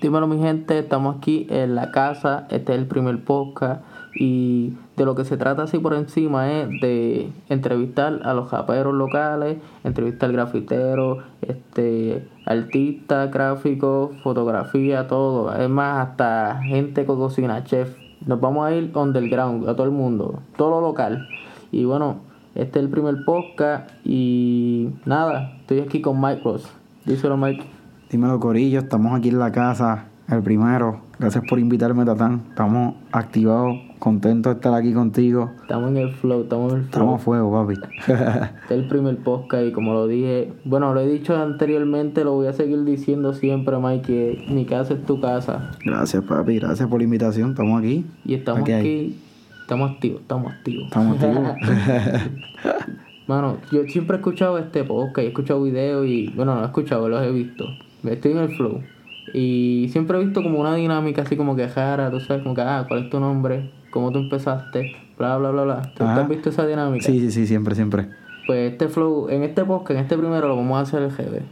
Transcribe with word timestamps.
Dímelo 0.00 0.28
mi 0.28 0.38
gente, 0.38 0.78
estamos 0.78 1.16
aquí 1.16 1.48
en 1.50 1.74
la 1.74 1.90
casa, 1.90 2.46
este 2.50 2.72
es 2.72 2.78
el 2.78 2.86
primer 2.86 3.24
podcast 3.24 3.82
y 4.14 4.74
de 4.96 5.04
lo 5.04 5.16
que 5.16 5.24
se 5.24 5.36
trata 5.36 5.64
así 5.64 5.80
por 5.80 5.92
encima 5.92 6.52
es 6.52 6.68
de 6.80 7.32
entrevistar 7.48 8.20
a 8.22 8.32
los 8.32 8.48
japeros 8.48 8.94
locales, 8.94 9.58
entrevistar 9.82 10.30
grafiteros, 10.30 11.24
este, 11.42 12.28
artistas, 12.46 13.32
gráficos, 13.32 14.12
fotografía, 14.22 15.08
todo, 15.08 15.52
es 15.52 15.68
más 15.68 16.06
hasta 16.06 16.60
gente 16.62 17.00
que 17.00 17.06
cocina, 17.06 17.64
chef. 17.64 17.96
Nos 18.24 18.40
vamos 18.40 18.68
a 18.68 18.74
ir 18.76 18.96
underground, 18.96 19.68
a 19.68 19.74
todo 19.74 19.84
el 19.84 19.92
mundo, 19.92 20.38
todo 20.56 20.80
lo 20.80 20.80
local. 20.80 21.26
Y 21.72 21.84
bueno, 21.86 22.18
este 22.54 22.78
es 22.78 22.84
el 22.84 22.90
primer 22.90 23.24
podcast 23.24 23.90
y 24.04 24.90
nada, 25.06 25.56
estoy 25.58 25.80
aquí 25.80 26.00
con 26.00 26.20
Mike 26.20 26.42
Ross. 26.44 26.70
Díselo 27.04 27.36
Mike. 27.36 27.77
Dímelo 28.10 28.40
Corillo, 28.40 28.78
estamos 28.78 29.18
aquí 29.18 29.28
en 29.28 29.38
la 29.38 29.52
casa, 29.52 30.06
el 30.30 30.42
primero. 30.42 31.02
Gracias 31.18 31.44
por 31.46 31.58
invitarme, 31.58 32.06
Tatán. 32.06 32.42
Estamos 32.48 32.94
activados, 33.12 33.76
contentos 33.98 34.54
de 34.54 34.56
estar 34.56 34.72
aquí 34.72 34.94
contigo. 34.94 35.50
Estamos 35.60 35.90
en 35.90 35.98
el 35.98 36.12
flow, 36.12 36.42
estamos 36.44 36.72
en 36.72 36.78
el 36.78 36.84
flow. 36.84 36.90
Estamos 36.90 37.20
a 37.20 37.24
fuego, 37.24 37.52
papi. 37.52 37.74
Este 38.08 38.74
es 38.74 38.80
el 38.80 38.88
primer 38.88 39.18
podcast 39.18 39.66
y 39.66 39.72
como 39.72 39.92
lo 39.92 40.06
dije, 40.06 40.54
bueno, 40.64 40.94
lo 40.94 41.00
he 41.00 41.06
dicho 41.06 41.36
anteriormente, 41.36 42.24
lo 42.24 42.32
voy 42.32 42.46
a 42.46 42.54
seguir 42.54 42.82
diciendo 42.84 43.34
siempre, 43.34 43.76
Mike, 43.76 44.06
que 44.06 44.54
mi 44.54 44.64
casa 44.64 44.94
es 44.94 45.04
tu 45.04 45.20
casa. 45.20 45.72
Gracias, 45.84 46.24
papi. 46.24 46.60
Gracias 46.60 46.88
por 46.88 47.00
la 47.00 47.04
invitación. 47.04 47.50
Estamos 47.50 47.78
aquí. 47.78 48.06
Y 48.24 48.34
estamos 48.34 48.62
Aquí 48.62 49.18
estamos 49.60 49.90
activos, 49.90 50.22
estamos 50.22 50.52
activos. 50.52 50.84
Estamos 50.86 51.22
activos. 51.22 51.50
Mano, 53.26 53.58
yo 53.70 53.82
siempre 53.82 54.16
he 54.16 54.20
escuchado 54.20 54.56
este 54.56 54.82
podcast, 54.82 55.18
he 55.18 55.26
escuchado 55.26 55.62
videos 55.62 56.06
y, 56.06 56.28
bueno, 56.34 56.54
no 56.54 56.62
he 56.62 56.64
escuchado, 56.64 57.10
los 57.10 57.22
he 57.22 57.30
visto. 57.30 57.66
Estoy 58.04 58.32
en 58.32 58.38
el 58.38 58.48
flow. 58.50 58.80
Y 59.34 59.88
siempre 59.90 60.18
he 60.18 60.24
visto 60.24 60.42
como 60.42 60.58
una 60.60 60.74
dinámica 60.74 61.22
así 61.22 61.36
como 61.36 61.54
que 61.56 61.66
rara, 61.66 62.10
tú 62.10 62.20
sabes, 62.20 62.42
como 62.42 62.54
que, 62.54 62.62
ah, 62.62 62.84
¿cuál 62.88 63.04
es 63.04 63.10
tu 63.10 63.20
nombre? 63.20 63.70
¿Cómo 63.90 64.10
tú 64.10 64.18
empezaste? 64.20 64.92
Bla, 65.18 65.36
bla, 65.36 65.50
bla, 65.50 65.62
bla. 65.64 65.92
¿Tú, 65.96 66.04
has 66.04 66.28
visto 66.28 66.48
esa 66.50 66.66
dinámica? 66.66 67.04
sí, 67.04 67.20
sí, 67.20 67.30
sí, 67.30 67.46
siempre, 67.46 67.74
siempre. 67.74 68.08
Pues 68.46 68.72
este 68.72 68.88
flow, 68.88 69.28
en 69.28 69.42
este 69.42 69.64
podcast, 69.64 69.90
en 69.92 69.98
este 69.98 70.16
primero, 70.16 70.48
lo 70.48 70.56
vamos 70.56 70.78
a 70.78 70.80
hacer 70.82 71.02
el 71.02 71.10
GB. 71.10 71.42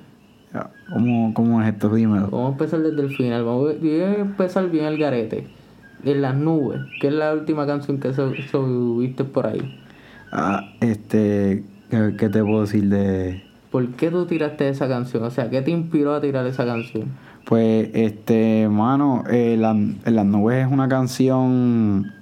Ya, 0.54 0.70
¿Cómo, 0.92 1.34
cómo 1.34 1.60
es 1.60 1.68
esto? 1.68 1.90
Dímelo. 1.94 2.28
Vamos 2.30 2.48
a 2.48 2.52
empezar 2.52 2.80
desde 2.80 3.02
el 3.02 3.10
final. 3.14 3.44
Vamos 3.44 3.70
a 3.74 4.14
empezar 4.20 4.70
bien 4.70 4.86
el 4.86 4.96
garete. 4.96 5.46
En 6.04 6.22
las 6.22 6.34
nubes, 6.36 6.80
que 7.00 7.08
es 7.08 7.12
la 7.12 7.34
última 7.34 7.66
canción 7.66 7.98
que 7.98 8.14
sub- 8.14 8.36
subiste 8.50 9.24
por 9.24 9.46
ahí. 9.46 9.78
Ah, 10.32 10.72
este, 10.80 11.64
¿qué, 11.90 12.14
qué 12.18 12.28
te 12.28 12.42
puedo 12.42 12.62
decir 12.62 12.84
de...? 12.88 13.42
¿Por 13.70 13.88
qué 13.90 14.10
tú 14.10 14.26
tiraste 14.26 14.68
esa 14.68 14.88
canción? 14.88 15.24
O 15.24 15.30
sea, 15.30 15.50
¿qué 15.50 15.60
te 15.62 15.70
inspiró 15.70 16.14
a 16.14 16.20
tirar 16.20 16.46
esa 16.46 16.64
canción? 16.64 17.04
Pues, 17.44 17.90
este, 17.94 18.68
mano, 18.68 19.24
eh, 19.30 19.56
la- 19.58 19.76
las 20.04 20.26
nubes 20.26 20.66
es 20.66 20.72
una 20.72 20.88
canción, 20.88 22.12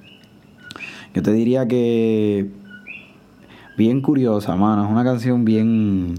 yo 1.15 1.23
te 1.23 1.33
diría 1.33 1.67
que 1.69 2.51
bien 3.77 4.01
curiosa, 4.01 4.57
mano. 4.57 4.85
Es 4.85 4.91
una 4.91 5.05
canción 5.05 5.45
bien, 5.45 6.15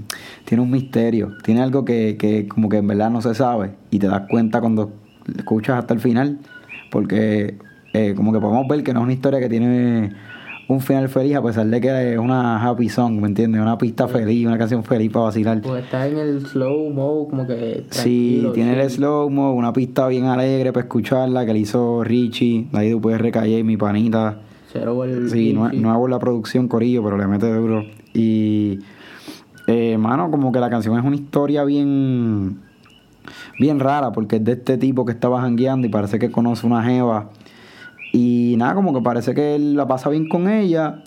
tiene 0.45 0.63
un 0.63 0.71
misterio, 0.71 1.33
tiene 1.43 1.61
algo 1.61 1.85
que, 1.85 2.17
que 2.17 2.47
como 2.47 2.69
que 2.69 2.77
en 2.77 2.87
verdad 2.87 3.09
no 3.09 3.21
se 3.21 3.33
sabe 3.35 3.75
y 3.91 3.99
te 3.99 4.07
das 4.07 4.23
cuenta 4.29 4.59
cuando 4.61 4.91
escuchas 5.37 5.79
hasta 5.79 5.93
el 5.93 5.99
final, 5.99 6.39
porque 6.91 7.57
eh, 7.93 8.13
como 8.15 8.33
que 8.33 8.39
podemos 8.39 8.67
ver 8.67 8.83
que 8.83 8.93
no 8.93 8.99
es 9.01 9.03
una 9.03 9.13
historia 9.13 9.39
que 9.39 9.49
tiene 9.49 10.11
un 10.67 10.81
final 10.81 11.09
feliz 11.09 11.35
a 11.35 11.43
pesar 11.43 11.67
de 11.67 11.79
que 11.79 12.13
es 12.13 12.19
una 12.19 12.63
happy 12.63 12.89
song, 12.89 13.19
¿me 13.21 13.27
entiendes? 13.27 13.61
Una 13.61 13.77
pista 13.77 14.07
feliz, 14.07 14.47
una 14.47 14.57
canción 14.57 14.83
feliz 14.83 15.11
para 15.11 15.25
vacilar. 15.25 15.61
Pues 15.61 15.83
está 15.83 16.07
en 16.07 16.17
el 16.17 16.45
slow 16.45 16.89
mo, 16.89 17.27
como 17.29 17.45
que. 17.45 17.85
Sí, 17.91 18.47
tiene 18.53 18.81
el 18.81 18.89
slow 18.89 19.29
mo, 19.29 19.53
una 19.53 19.73
pista 19.73 20.07
bien 20.07 20.25
alegre 20.25 20.73
para 20.73 20.85
escucharla 20.85 21.45
que 21.45 21.53
le 21.53 21.59
hizo 21.59 22.03
Richie, 22.03 22.67
de 22.71 22.79
ahí 22.79 22.91
tú 22.91 23.01
puedes 23.01 23.21
recaer 23.21 23.63
mi 23.63 23.77
panita. 23.77 24.39
Cero 24.71 25.03
el 25.03 25.29
Sí, 25.29 25.53
no, 25.53 25.69
no 25.71 25.91
hago 25.91 26.07
la 26.07 26.19
producción 26.19 26.67
corillo, 26.67 27.03
pero 27.03 27.17
le 27.17 27.27
mete 27.27 27.53
duro. 27.53 27.83
Y, 28.13 28.79
eh, 29.67 29.97
mano, 29.97 30.31
como 30.31 30.51
que 30.51 30.59
la 30.59 30.69
canción 30.69 30.97
es 30.97 31.05
una 31.05 31.15
historia 31.15 31.63
bien, 31.63 32.59
bien 33.59 33.79
rara, 33.79 34.11
porque 34.11 34.37
es 34.37 34.43
de 34.43 34.53
este 34.53 34.77
tipo 34.77 35.05
que 35.05 35.11
estaba 35.11 35.41
jangueando 35.41 35.85
y 35.85 35.89
parece 35.89 36.17
que 36.17 36.31
conoce 36.31 36.65
una 36.65 36.83
jeva. 36.83 37.29
Y 38.17 38.55
nada, 38.57 38.75
como 38.75 38.93
que 38.93 39.01
parece 39.01 39.33
que 39.33 39.55
él 39.55 39.75
la 39.75 39.87
pasa 39.87 40.09
bien 40.09 40.29
con 40.29 40.47
ella. 40.49 41.03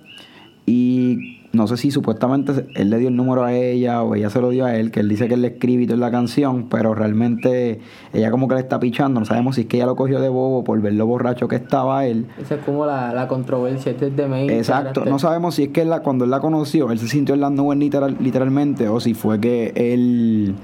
Y 0.67 1.39
no 1.55 1.67
sé 1.67 1.79
si 1.79 1.91
supuestamente 1.91 2.67
él 2.75 2.91
le 2.91 2.99
dio 2.99 3.09
el 3.09 3.17
número 3.17 3.43
a 3.45 3.55
ella 3.55 4.03
o 4.03 4.15
ella 4.15 4.29
se 4.29 4.39
lo 4.43 4.51
dio 4.51 4.67
a 4.67 4.77
él, 4.77 4.91
que 4.91 5.01
él 5.01 5.09
dice 5.09 5.27
que 5.27 5.33
él 5.33 5.41
le 5.41 5.49
escribe 5.49 5.85
y 5.85 5.87
toda 5.87 5.99
la 5.99 6.11
canción, 6.11 6.69
pero 6.69 6.95
realmente 6.95 7.81
ella 8.13 8.31
como 8.31 8.47
que 8.49 8.57
le 8.57 8.61
está 8.61 8.79
pichando. 8.79 9.19
No 9.21 9.25
sabemos 9.25 9.55
si 9.55 9.63
es 9.63 9.67
que 9.69 9.79
ella 9.79 9.87
lo 9.87 9.97
cogió 9.97 10.21
de 10.21 10.29
bobo 10.29 10.63
por 10.65 10.79
ver 10.83 10.93
lo 10.93 11.07
borracho 11.07 11.49
que 11.49 11.57
estaba 11.57 12.05
él. 12.05 12.27
Esa 12.39 12.57
es 12.57 12.61
como 12.67 12.85
la, 12.85 13.15
la 13.15 13.27
controversia. 13.29 13.93
Este 13.93 14.09
es 14.09 14.17
de 14.17 14.27
main. 14.27 14.51
Exacto, 14.51 15.07
no 15.07 15.19
sabemos 15.19 15.55
si 15.55 15.63
es 15.63 15.69
que 15.71 15.81
él 15.81 15.89
la- 15.89 16.01
cuando 16.01 16.25
él 16.27 16.31
la 16.31 16.41
conoció, 16.41 16.93
él 16.93 16.99
se 16.99 17.09
sintió 17.09 17.35
en 17.35 17.41
las 17.41 17.53
nubes 17.53 17.79
literal- 17.79 18.19
literalmente, 18.21 18.87
o 18.89 19.01
si 19.01 19.15
fue 19.15 19.41
que 19.41 19.73
él 19.75 20.55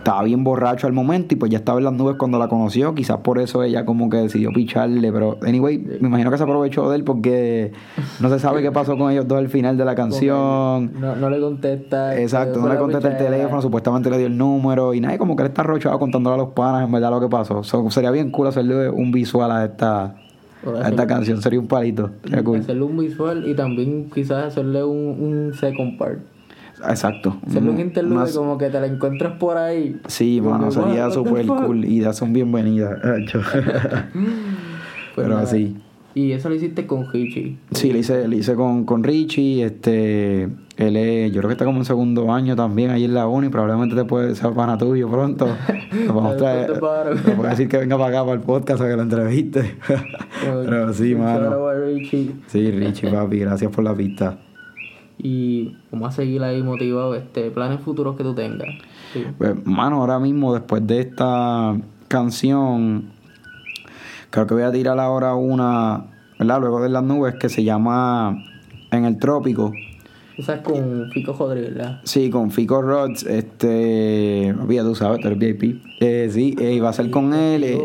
estaba 0.00 0.22
bien 0.22 0.42
borracho 0.42 0.86
al 0.86 0.94
momento 0.94 1.34
y 1.34 1.36
pues 1.36 1.50
ya 1.50 1.58
estaba 1.58 1.78
en 1.78 1.84
las 1.84 1.92
nubes 1.92 2.16
cuando 2.16 2.38
la 2.38 2.48
conoció, 2.48 2.94
quizás 2.94 3.18
por 3.18 3.38
eso 3.38 3.62
ella 3.62 3.84
como 3.84 4.08
que 4.08 4.16
decidió 4.16 4.50
picharle, 4.50 5.12
pero 5.12 5.36
anyway, 5.42 5.76
me 6.00 6.08
imagino 6.08 6.30
que 6.30 6.38
se 6.38 6.42
aprovechó 6.42 6.88
de 6.88 6.96
él 6.96 7.04
porque 7.04 7.72
no 8.18 8.30
se 8.30 8.38
sabe 8.38 8.62
qué 8.62 8.72
pasó 8.72 8.96
con 8.96 9.12
ellos 9.12 9.28
dos 9.28 9.38
al 9.38 9.50
final 9.50 9.76
de 9.76 9.84
la 9.84 9.94
canción. 9.94 10.92
No, 10.98 11.16
no 11.16 11.28
le 11.28 11.38
contesta. 11.38 12.18
Exacto, 12.18 12.60
no 12.60 12.68
le 12.70 12.78
contesta 12.78 13.08
el 13.08 13.18
teléfono, 13.18 13.60
supuestamente 13.60 14.08
le 14.08 14.16
dio 14.16 14.26
el 14.26 14.38
número 14.38 14.94
y 14.94 15.00
nadie 15.02 15.18
como 15.18 15.36
que 15.36 15.42
él 15.42 15.48
está 15.48 15.60
arrochado 15.60 15.98
contándole 15.98 16.34
a 16.34 16.38
los 16.38 16.48
panas 16.50 16.86
en 16.86 16.92
verdad 16.92 17.10
lo 17.10 17.20
que 17.20 17.28
pasó. 17.28 17.62
So, 17.62 17.90
sería 17.90 18.10
bien 18.10 18.30
cool 18.30 18.46
hacerle 18.46 18.88
un 18.88 19.12
visual 19.12 19.52
a 19.52 19.66
esta, 19.66 20.14
a 20.82 20.88
esta 20.88 21.06
canción, 21.06 21.42
sería 21.42 21.60
un 21.60 21.68
palito. 21.68 22.10
Sería 22.24 22.42
cool. 22.42 22.60
Hacerle 22.60 22.82
un 22.84 22.96
visual 22.96 23.46
y 23.46 23.54
también 23.54 24.08
quizás 24.08 24.46
hacerle 24.46 24.82
un, 24.82 24.96
un 25.20 25.52
second 25.52 25.98
part. 25.98 26.20
Exacto. 26.88 27.36
Hacerle 27.46 27.70
un 27.70 27.76
Mm, 27.76 27.80
interlude 27.80 28.14
unas- 28.16 28.36
como 28.36 28.58
que 28.58 28.68
te 28.70 28.80
la 28.80 28.86
encuentras 28.86 29.36
por 29.38 29.56
ahí. 29.56 30.00
Sí, 30.06 30.40
mano, 30.40 30.66
que, 30.68 30.72
sería 30.74 31.10
súper 31.10 31.46
fuck? 31.46 31.66
cool 31.66 31.84
y 31.84 32.00
das 32.00 32.20
un 32.22 32.32
bienvenida. 32.32 32.98
Pero 35.16 35.28
nada. 35.28 35.42
así. 35.42 35.76
Y 36.12 36.32
eso 36.32 36.48
lo 36.48 36.56
hiciste 36.56 36.86
con 36.88 37.06
Hichi. 37.12 37.56
Sí, 37.70 37.92
lo 37.92 37.98
hice, 37.98 38.26
lo 38.26 38.34
hice 38.34 38.54
con, 38.56 38.84
con 38.84 39.04
Richie. 39.04 39.62
Este, 39.64 40.42
él 40.76 40.96
es, 40.96 41.30
yo 41.30 41.38
creo 41.38 41.48
que 41.48 41.52
está 41.52 41.64
como 41.64 41.78
en 41.78 41.84
segundo 41.84 42.32
año 42.32 42.56
también 42.56 42.90
ahí 42.90 43.04
en 43.04 43.14
la 43.14 43.28
uni. 43.28 43.48
Probablemente 43.48 43.94
te 43.94 44.04
puede 44.04 44.34
ser 44.34 44.50
pana 44.52 44.76
tuyo 44.76 45.08
pronto. 45.08 45.46
Lo 46.06 46.12
podemos 46.14 46.36
traer. 46.36 46.68
Después 46.70 47.22
te 47.24 47.30
puedo 47.32 47.48
decir 47.48 47.68
que 47.68 47.76
venga 47.76 47.96
para 47.96 48.08
acá 48.10 48.20
para 48.24 48.32
el 48.34 48.40
podcast 48.40 48.82
a 48.82 48.88
que 48.88 48.96
lo 48.96 49.02
entreviste. 49.02 49.76
Pero 50.44 50.92
sí, 50.92 51.14
mano. 51.14 51.68
A 51.68 51.74
Richie. 51.74 52.32
Sí, 52.48 52.70
Richie, 52.72 53.08
papi, 53.08 53.38
gracias 53.38 53.70
por 53.70 53.84
la 53.84 53.94
pista. 53.94 54.36
Y 55.22 55.76
vamos 55.90 56.08
a 56.08 56.12
seguir 56.12 56.42
ahí 56.42 56.62
motivado. 56.62 57.14
Este, 57.14 57.50
planes 57.50 57.80
futuros 57.80 58.16
que 58.16 58.22
tú 58.22 58.34
tengas. 58.34 58.68
Sí. 59.12 59.24
Pues, 59.36 59.54
mano, 59.66 59.96
ahora 60.00 60.18
mismo, 60.18 60.54
después 60.54 60.86
de 60.86 61.00
esta 61.00 61.76
canción, 62.08 63.10
creo 64.30 64.46
que 64.46 64.54
voy 64.54 64.62
a 64.62 64.72
tirar 64.72 64.98
ahora 64.98 65.34
una, 65.34 66.06
¿verdad? 66.38 66.60
Luego 66.60 66.82
de 66.82 66.88
las 66.88 67.02
nubes, 67.02 67.34
que 67.34 67.48
se 67.48 67.64
llama 67.64 68.36
En 68.90 69.04
el 69.04 69.18
Trópico. 69.18 69.72
Esa 70.38 70.54
es 70.54 70.60
con 70.62 71.10
Fico 71.12 71.34
Rodríguez, 71.38 71.74
¿verdad? 71.74 72.00
Sí, 72.04 72.30
con 72.30 72.50
Fico 72.50 72.80
Rods, 72.80 73.24
este, 73.24 74.54
ya 74.70 74.82
tú 74.82 74.94
sabes, 74.94 75.20
tú 75.20 75.28
eres 75.28 75.38
VIP. 75.38 75.82
Eh, 76.00 76.28
sí, 76.32 76.56
eh, 76.58 76.80
va 76.80 76.88
a 76.88 76.92
ser 76.94 77.10
con 77.10 77.34
él. 77.34 77.62
eh. 77.64 77.78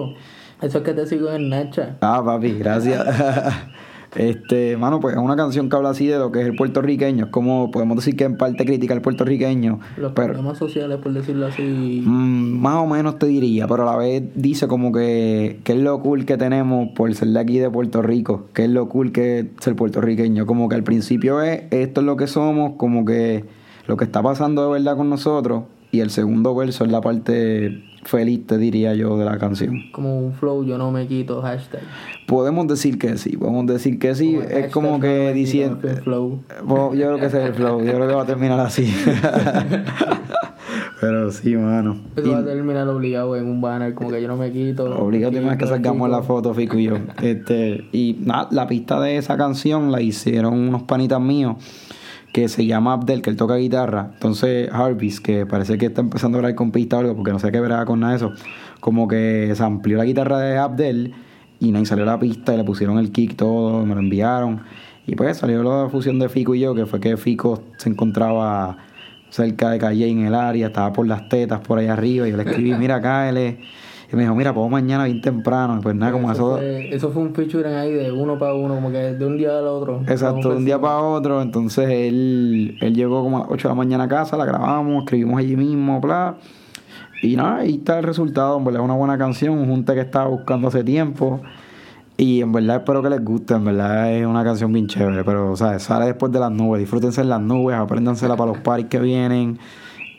Eso 0.62 0.78
es 0.78 0.84
que 0.86 0.94
te 0.94 1.06
sigo 1.06 1.30
en 1.32 1.50
Nacha. 1.50 1.98
Ah, 2.00 2.22
papi, 2.24 2.54
gracias. 2.54 3.06
Este, 4.16 4.78
mano, 4.78 5.00
pues 5.00 5.16
es 5.16 5.22
una 5.22 5.36
canción 5.36 5.70
que 5.70 5.76
habla 5.76 5.90
así 5.90 6.08
de 6.08 6.18
lo 6.18 6.32
que 6.32 6.42
es 6.42 6.48
el 6.48 6.56
puertorriqueño. 6.56 7.26
Es 7.26 7.32
como, 7.32 7.72
podemos 7.72 7.98
decir 7.98 8.16
que 8.16 8.24
en 8.24 8.38
parte 8.38 8.66
critica 8.66 8.94
al 8.94 9.02
puertorriqueño. 9.02 9.80
Los 9.98 10.14
pero, 10.14 10.34
problemas 10.34 10.58
sociales, 10.58 11.00
por 11.00 11.14
decirlo 11.14 11.48
así. 11.48 12.04
Mm, 12.06 12.60
más 12.60 12.76
o 12.76 12.88
menos 12.88 13.20
te 13.20 13.28
diría, 13.28 13.68
pero 13.68 13.84
a 13.84 13.92
la 13.92 13.98
vez 13.98 14.24
dice 14.36 14.68
como 14.68 14.92
que, 14.92 15.60
que 15.64 15.74
es 15.74 15.80
lo 15.80 16.00
cool 16.02 16.26
que 16.26 16.38
tenemos 16.38 16.90
por 16.96 17.14
ser 17.14 17.30
de 17.30 17.40
aquí 17.40 17.60
de 17.60 17.70
Puerto 17.70 18.02
Rico, 18.02 18.48
que 18.54 18.66
es 18.66 18.70
lo 18.70 18.88
cool 18.88 19.12
que 19.12 19.40
es 19.40 19.46
ser 19.60 19.76
puertorriqueño. 19.76 20.46
Como 20.46 20.70
que 20.70 20.76
al 20.76 20.84
principio 20.84 21.42
es 21.42 21.64
esto 21.72 22.02
es 22.02 22.06
lo 22.06 22.16
que 22.16 22.28
somos, 22.28 22.74
como 22.78 23.06
que 23.06 23.46
lo 23.88 23.98
que 23.98 24.06
está 24.06 24.24
pasando 24.24 24.66
de 24.66 24.72
verdad 24.72 24.98
con 24.98 25.10
nosotros, 25.10 25.64
y 25.92 26.00
el 26.00 26.10
segundo 26.10 26.56
verso 26.56 26.86
es 26.86 26.92
la 26.92 27.02
parte 27.02 27.84
feliz, 28.06 28.46
te 28.46 28.58
diría 28.58 28.94
yo, 28.94 29.18
de 29.18 29.26
la 29.26 29.38
canción. 29.38 29.92
Como 29.92 30.20
un 30.20 30.34
flow, 30.34 30.64
yo 30.64 30.78
no 30.78 30.92
me 30.92 31.08
quito, 31.08 31.42
hashtag. 31.42 31.82
Podemos 32.28 32.68
decir 32.68 32.98
que 32.98 33.18
sí, 33.18 33.36
podemos 33.36 33.66
decir 33.66 34.00
que 34.00 34.16
sí, 34.16 34.36
Como 34.36 34.50
es 34.50 34.72
como 34.72 35.00
que 35.00 35.34
diciendo... 35.34 35.80
flow. 36.04 36.44
Bueno, 36.64 36.94
yo 36.94 37.08
creo 37.08 37.20
que 37.20 37.26
ese 37.26 37.42
es 37.42 37.50
el 37.50 37.54
flow, 37.56 37.84
yo 37.84 37.94
creo 37.94 38.08
que 38.08 38.14
va 38.14 38.24
a 38.24 38.26
terminar 38.26 38.60
así. 38.60 38.94
Pero 41.02 41.32
sí, 41.32 41.56
mano. 41.56 41.98
Eso 42.16 42.32
va 42.32 42.40
a 42.40 42.46
terminar 42.46 42.88
obligado 42.88 43.36
en 43.36 43.46
un 43.48 43.60
banner, 43.62 43.94
como 43.94 44.12
que 44.12 44.22
yo 44.22 44.28
no 44.28 44.38
me 44.38 44.52
quito. 44.52 44.86
Obligado 44.98 45.40
más 45.42 45.58
que 45.58 45.68
salgamos 45.68 46.10
la 46.10 46.24
foto, 46.24 46.54
Fico 46.54 46.78
y 46.78 46.86
yo. 46.86 46.98
Este, 47.22 47.86
y 47.92 48.18
nada, 48.22 48.48
la 48.52 48.68
pista 48.68 49.00
de 49.00 49.18
esa 49.18 49.36
canción 49.36 49.92
la 49.92 50.02
hicieron 50.02 50.54
unos 50.54 50.84
panitas 50.84 51.20
míos 51.20 51.58
que 52.36 52.50
se 52.50 52.66
llama 52.66 52.92
Abdel, 52.92 53.22
que 53.22 53.30
él 53.30 53.38
toca 53.38 53.56
guitarra. 53.56 54.10
Entonces, 54.14 54.70
Harvis, 54.70 55.22
que 55.22 55.46
parece 55.46 55.78
que 55.78 55.86
está 55.86 56.02
empezando 56.02 56.38
a 56.38 56.40
hablar 56.40 56.54
con 56.54 56.70
pista 56.70 56.98
o 56.98 57.00
algo, 57.00 57.16
porque 57.16 57.32
no 57.32 57.40
sé 57.40 57.50
qué 57.50 57.62
verá 57.62 57.86
con 57.86 58.02
nada 58.02 58.12
de 58.12 58.18
eso. 58.18 58.34
como 58.82 59.08
que 59.08 59.54
se 59.56 59.64
amplió 59.64 59.96
la 59.96 60.04
guitarra 60.04 60.40
de 60.40 60.58
Abdel 60.58 61.14
y 61.62 61.74
y 61.74 61.86
salió 61.86 62.04
la 62.04 62.20
pista 62.20 62.54
y 62.54 62.58
le 62.58 62.66
pusieron 62.66 63.00
el 63.00 63.14
kick 63.14 63.38
todo, 63.38 63.86
me 63.86 63.96
lo 63.96 64.02
enviaron. 64.02 64.64
Y 65.08 65.16
pues 65.16 65.38
salió 65.38 65.64
la 65.64 65.90
fusión 65.90 66.20
de 66.20 66.28
Fico 66.28 66.54
y 66.56 66.60
yo, 66.60 66.76
que 66.76 66.86
fue 66.86 67.00
que 67.00 67.16
Fico 67.16 67.64
se 67.78 67.88
encontraba 67.88 68.80
cerca 69.30 69.70
de 69.70 69.78
Calle 69.78 70.10
en 70.10 70.26
el 70.26 70.36
área, 70.36 70.68
estaba 70.68 70.92
por 70.92 71.08
las 71.08 71.30
tetas 71.30 71.62
por 71.62 71.80
ahí 71.80 71.88
arriba 71.88 72.28
y 72.28 72.32
yo 72.32 72.38
le 72.38 72.44
escribí, 72.44 72.74
mira, 72.78 73.00
cáele. 73.02 73.60
Y 74.12 74.16
me 74.16 74.24
dijo, 74.24 74.36
mira, 74.36 74.54
pues 74.54 74.70
mañana 74.70 75.06
bien 75.06 75.22
temprano. 75.22 75.80
Pues 75.82 75.96
nada, 75.96 76.12
como 76.12 76.32
eso. 76.32 76.58
Fue, 76.58 76.94
eso 76.94 77.10
fue 77.12 77.22
un 77.24 77.34
featuring 77.34 77.74
ahí 77.74 77.92
de 77.92 78.12
uno 78.12 78.38
para 78.38 78.54
uno, 78.54 78.76
como 78.76 78.92
que 78.92 78.98
de 78.98 79.26
un 79.26 79.38
día 79.38 79.58
al 79.58 79.68
otro. 79.68 80.02
Exacto, 80.08 80.50
de 80.50 80.58
un 80.58 80.66
día 80.66 80.80
para 80.80 81.00
otro. 81.00 81.42
Entonces 81.42 81.90
él, 81.90 82.78
él 82.82 82.96
llegó 82.96 83.24
como 83.24 83.38
a 83.38 83.40
las 83.42 83.50
8 83.50 83.68
de 83.68 83.72
la 83.72 83.76
mañana 83.76 84.04
a 84.06 84.08
casa, 84.08 84.38
la 84.38 84.46
grabamos, 84.46 85.04
escribimos 85.04 85.40
allí 85.40 85.56
mismo, 85.56 86.00
bla. 86.00 86.36
Y 87.22 87.36
nada, 87.36 87.58
ahí 87.58 87.76
está 87.76 87.98
el 88.00 88.04
resultado. 88.04 88.58
En 88.58 88.66
verdad, 88.66 88.82
es 88.82 88.86
una 88.86 88.96
buena 88.96 89.18
canción, 89.18 89.58
un 89.58 89.68
junte 89.68 89.94
que 89.94 90.02
estaba 90.02 90.28
buscando 90.28 90.68
hace 90.68 90.84
tiempo. 90.84 91.42
Y 92.18 92.42
en 92.42 92.52
verdad 92.54 92.78
espero 92.78 93.02
que 93.04 93.10
les 93.10 93.24
guste, 93.24 93.56
en 93.56 93.66
verdad 93.66 94.14
es 94.14 94.26
una 94.26 94.44
canción 94.44 94.72
bien 94.72 94.88
chévere, 94.88 95.26
pero 95.26 95.52
o 95.52 95.56
sea, 95.58 95.80
sale 95.80 96.06
después 96.06 96.32
de 96.32 96.40
las 96.40 96.50
nubes, 96.50 96.80
disfrútense 96.80 97.20
en 97.20 97.28
las 97.28 97.42
nubes, 97.42 97.76
apréndansela 97.76 98.38
para 98.38 98.54
los 98.54 98.62
parties 98.62 98.88
que 98.88 99.00
vienen 99.00 99.60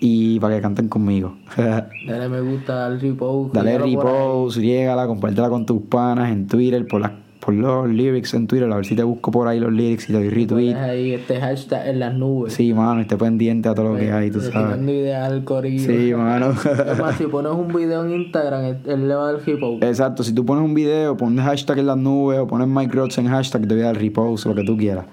y 0.00 0.38
para 0.40 0.56
que 0.56 0.62
canten 0.62 0.88
conmigo. 0.88 1.36
Dale 1.56 2.28
me 2.28 2.40
gusta, 2.40 2.74
dale 2.74 2.98
repost. 2.98 3.54
Dale 3.54 3.78
repost, 3.78 4.58
llégala, 4.58 5.06
compártela 5.06 5.48
con 5.48 5.66
tus 5.66 5.82
panas 5.82 6.30
en 6.30 6.46
Twitter, 6.46 6.86
por 6.86 7.00
las 7.00 7.12
por 7.46 7.54
los 7.54 7.88
lyrics 7.88 8.34
en 8.34 8.48
Twitter, 8.48 8.70
a 8.72 8.74
ver 8.74 8.84
si 8.84 8.96
te 8.96 9.04
busco 9.04 9.30
por 9.30 9.46
ahí 9.46 9.60
los 9.60 9.72
lyrics 9.72 10.04
y 10.04 10.06
te 10.08 10.14
doy 10.14 10.30
retweet. 10.30 10.74
ahí 10.74 11.12
este 11.12 11.40
hashtag 11.40 11.86
en 11.86 12.00
las 12.00 12.12
nubes. 12.12 12.52
Sí, 12.52 12.74
mano, 12.74 13.00
esté 13.00 13.16
pendiente 13.16 13.68
a 13.68 13.74
todo 13.74 13.92
lo 13.92 13.96
que 13.96 14.10
hay, 14.10 14.32
tú 14.32 14.40
sabes. 14.40 14.82
ideas 14.82 15.30
al 15.30 15.44
corillo. 15.44 15.86
Sí, 15.86 16.12
mano. 16.12 16.54
Además, 16.64 17.14
si 17.16 17.24
pones 17.28 17.52
un 17.52 17.68
video 17.68 18.04
en 18.04 18.22
Instagram, 18.22 18.78
él 18.84 19.06
le 19.06 19.14
va 19.14 19.28
a 19.28 19.32
dar 19.32 19.46
repost. 19.46 19.84
Exacto, 19.84 20.24
si 20.24 20.34
tú 20.34 20.44
pones 20.44 20.64
un 20.64 20.74
video, 20.74 21.16
pones 21.16 21.44
hashtag 21.44 21.78
en 21.78 21.86
las 21.86 21.98
nubes 21.98 22.40
o 22.40 22.48
pones 22.48 22.66
Mike 22.66 22.92
Rods 22.92 23.18
en 23.18 23.28
hashtag, 23.28 23.68
te 23.68 23.74
voy 23.74 23.84
a 23.84 23.86
dar 23.86 23.96
repost, 23.96 24.46
lo 24.46 24.54
que 24.56 24.64
tú 24.64 24.76
quieras. 24.76 25.06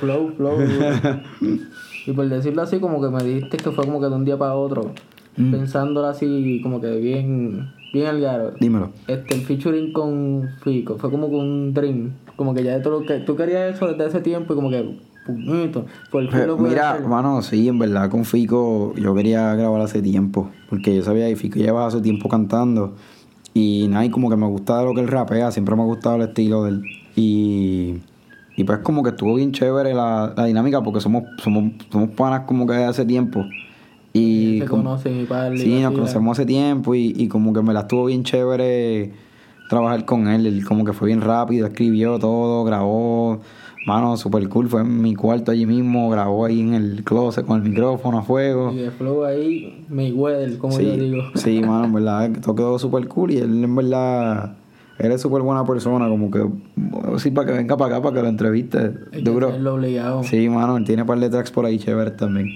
flow, 0.00 0.32
flow. 0.36 0.58
y 2.06 2.12
por 2.12 2.28
decirlo 2.28 2.62
así, 2.62 2.78
como 2.78 3.00
que 3.00 3.08
me 3.08 3.22
dijiste 3.22 3.56
que 3.56 3.70
fue 3.70 3.84
como 3.84 4.00
que 4.00 4.06
de 4.06 4.14
un 4.14 4.24
día 4.24 4.38
para 4.38 4.54
otro. 4.54 4.92
Mm. 5.36 5.50
Pensándolo 5.52 6.06
así, 6.06 6.60
como 6.62 6.80
que 6.80 6.96
bien 6.96 7.70
bien 7.92 8.06
Algaro. 8.06 8.52
Dímelo. 8.60 8.90
Este, 9.06 9.34
el 9.34 9.42
featuring 9.42 9.92
con 9.92 10.48
Fico 10.62 10.96
fue 10.98 11.10
como 11.10 11.28
con 11.28 11.40
un 11.40 11.74
dream. 11.74 12.12
Como 12.36 12.54
que 12.54 12.62
ya 12.62 12.76
de 12.76 12.80
todo 12.80 13.00
lo 13.00 13.06
que. 13.06 13.18
Tú 13.20 13.36
querías 13.36 13.74
eso 13.74 13.88
desde 13.88 14.06
ese 14.06 14.20
tiempo 14.20 14.52
y 14.52 14.56
como 14.56 14.70
que. 14.70 14.98
Por 16.10 16.22
el 16.22 16.28
eh, 16.28 16.56
Mira, 16.58 16.96
hermano, 16.96 17.42
sí, 17.42 17.68
en 17.68 17.78
verdad 17.78 18.10
con 18.10 18.24
Fico 18.24 18.94
yo 18.96 19.14
quería 19.14 19.54
grabar 19.54 19.80
hace 19.80 20.02
tiempo. 20.02 20.50
Porque 20.68 20.94
yo 20.96 21.02
sabía 21.02 21.28
que 21.28 21.36
Fico 21.36 21.58
llevaba 21.58 21.86
hace 21.86 22.00
tiempo 22.00 22.28
cantando. 22.28 22.94
Y 23.52 23.86
nada, 23.88 24.04
y 24.04 24.10
como 24.10 24.30
que 24.30 24.36
me 24.36 24.46
gustaba 24.46 24.84
lo 24.84 24.94
que 24.94 25.00
él 25.00 25.08
rapea, 25.08 25.50
siempre 25.50 25.74
me 25.76 25.82
ha 25.82 25.86
gustado 25.86 26.16
el 26.16 26.22
estilo 26.22 26.64
de 26.64 26.70
él. 26.70 26.82
Y. 27.16 27.98
Y 28.60 28.64
pues 28.64 28.80
como 28.80 29.02
que 29.02 29.08
estuvo 29.08 29.36
bien 29.36 29.52
chévere 29.52 29.94
la, 29.94 30.34
la 30.36 30.44
dinámica 30.44 30.82
porque 30.82 31.00
somos, 31.00 31.24
somos, 31.42 31.72
somos 31.90 32.10
panas 32.10 32.42
como 32.46 32.66
que 32.66 32.74
hace 32.74 33.06
tiempo. 33.06 33.42
Y 34.12 34.58
se 34.60 34.66
conocen 34.66 35.22
y 35.22 35.24
padre, 35.24 35.56
Sí, 35.56 35.80
nos 35.80 35.94
conocemos 35.94 36.38
hace 36.38 36.44
tiempo 36.44 36.94
y, 36.94 37.14
y 37.16 37.28
como 37.28 37.54
que 37.54 37.62
me 37.62 37.72
la 37.72 37.80
estuvo 37.80 38.04
bien 38.04 38.22
chévere 38.22 39.12
trabajar 39.70 40.04
con 40.04 40.28
él. 40.28 40.46
Él 40.46 40.62
como 40.66 40.84
que 40.84 40.92
fue 40.92 41.06
bien 41.06 41.22
rápido, 41.22 41.66
escribió 41.66 42.18
todo, 42.18 42.62
grabó. 42.64 43.40
Mano, 43.86 44.14
super 44.18 44.46
cool. 44.50 44.68
Fue 44.68 44.82
en 44.82 45.00
mi 45.00 45.14
cuarto 45.14 45.52
allí 45.52 45.64
mismo, 45.64 46.10
grabó 46.10 46.44
ahí 46.44 46.60
en 46.60 46.74
el 46.74 47.02
closet 47.02 47.46
con 47.46 47.62
el 47.62 47.70
micrófono 47.70 48.18
a 48.18 48.22
fuego. 48.22 48.72
Y 48.74 48.76
de 48.76 48.90
flow 48.90 49.24
ahí, 49.24 49.86
Mayweather, 49.88 50.58
como 50.58 50.78
yo 50.78 50.96
digo. 50.98 51.22
Sí, 51.34 51.62
mano, 51.62 51.86
en 51.86 51.94
verdad, 51.94 52.30
todo 52.42 52.54
quedó 52.54 52.78
super 52.78 53.08
cool 53.08 53.30
y 53.30 53.38
él 53.38 53.64
en 53.64 53.74
verdad. 53.74 54.59
Él 55.00 55.12
es 55.12 55.22
súper 55.22 55.40
buena 55.40 55.64
persona, 55.64 56.08
como 56.08 56.30
que. 56.30 56.46
Sí, 57.18 57.30
para 57.30 57.46
que 57.46 57.52
venga 57.54 57.76
para 57.76 57.96
acá, 57.96 58.02
para 58.02 58.16
que 58.16 58.22
lo 58.22 58.28
entreviste. 58.28 58.90
Duro. 59.22 59.48
obligado. 59.48 60.22
Sí, 60.24 60.48
mano, 60.48 60.76
él 60.76 60.84
tiene 60.84 61.02
un 61.02 61.08
par 61.08 61.18
de 61.18 61.30
tracks 61.30 61.50
por 61.50 61.64
ahí 61.64 61.78
chévere 61.78 62.10
también. 62.10 62.48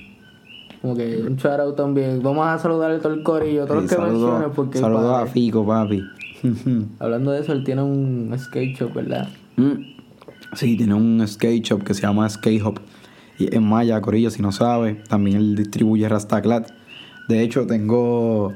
Como 0.82 0.94
que 0.94 1.22
un 1.26 1.36
shout 1.36 1.74
también. 1.74 2.22
Vamos 2.22 2.46
a 2.46 2.58
saludar 2.58 2.90
a 2.90 2.98
todo 2.98 3.14
el 3.14 3.22
corillo, 3.22 3.64
todos 3.64 3.84
los 3.84 3.90
que 3.90 3.98
menciones. 3.98 4.48
Porque 4.54 4.78
saludos 4.78 5.22
a 5.22 5.26
Fico, 5.26 5.66
papi. 5.66 6.02
Hablando 6.98 7.30
de 7.30 7.40
eso, 7.40 7.52
él 7.52 7.64
tiene 7.64 7.82
un 7.82 8.34
skate 8.38 8.76
shop, 8.76 8.92
¿verdad? 8.92 9.28
Mm. 9.56 9.94
Sí, 10.52 10.76
tiene 10.76 10.92
un 10.92 11.26
skate 11.26 11.64
shop 11.64 11.82
que 11.82 11.94
se 11.94 12.02
llama 12.02 12.28
Skate 12.28 12.62
Hop. 12.62 12.78
Y 13.38 13.56
en 13.56 13.66
Maya, 13.66 14.00
Corillo, 14.02 14.30
si 14.30 14.42
no 14.42 14.52
sabe, 14.52 15.02
también 15.08 15.38
él 15.38 15.56
distribuye 15.56 16.08
Rastaclat. 16.08 16.70
De 17.28 17.40
hecho, 17.42 17.66
tengo 17.66 18.52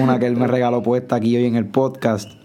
una 0.00 0.18
que 0.20 0.26
él 0.26 0.36
me 0.36 0.46
regaló 0.46 0.82
puesta 0.82 1.16
aquí 1.16 1.36
hoy 1.36 1.46
en 1.46 1.56
el 1.56 1.66
podcast. 1.66 2.39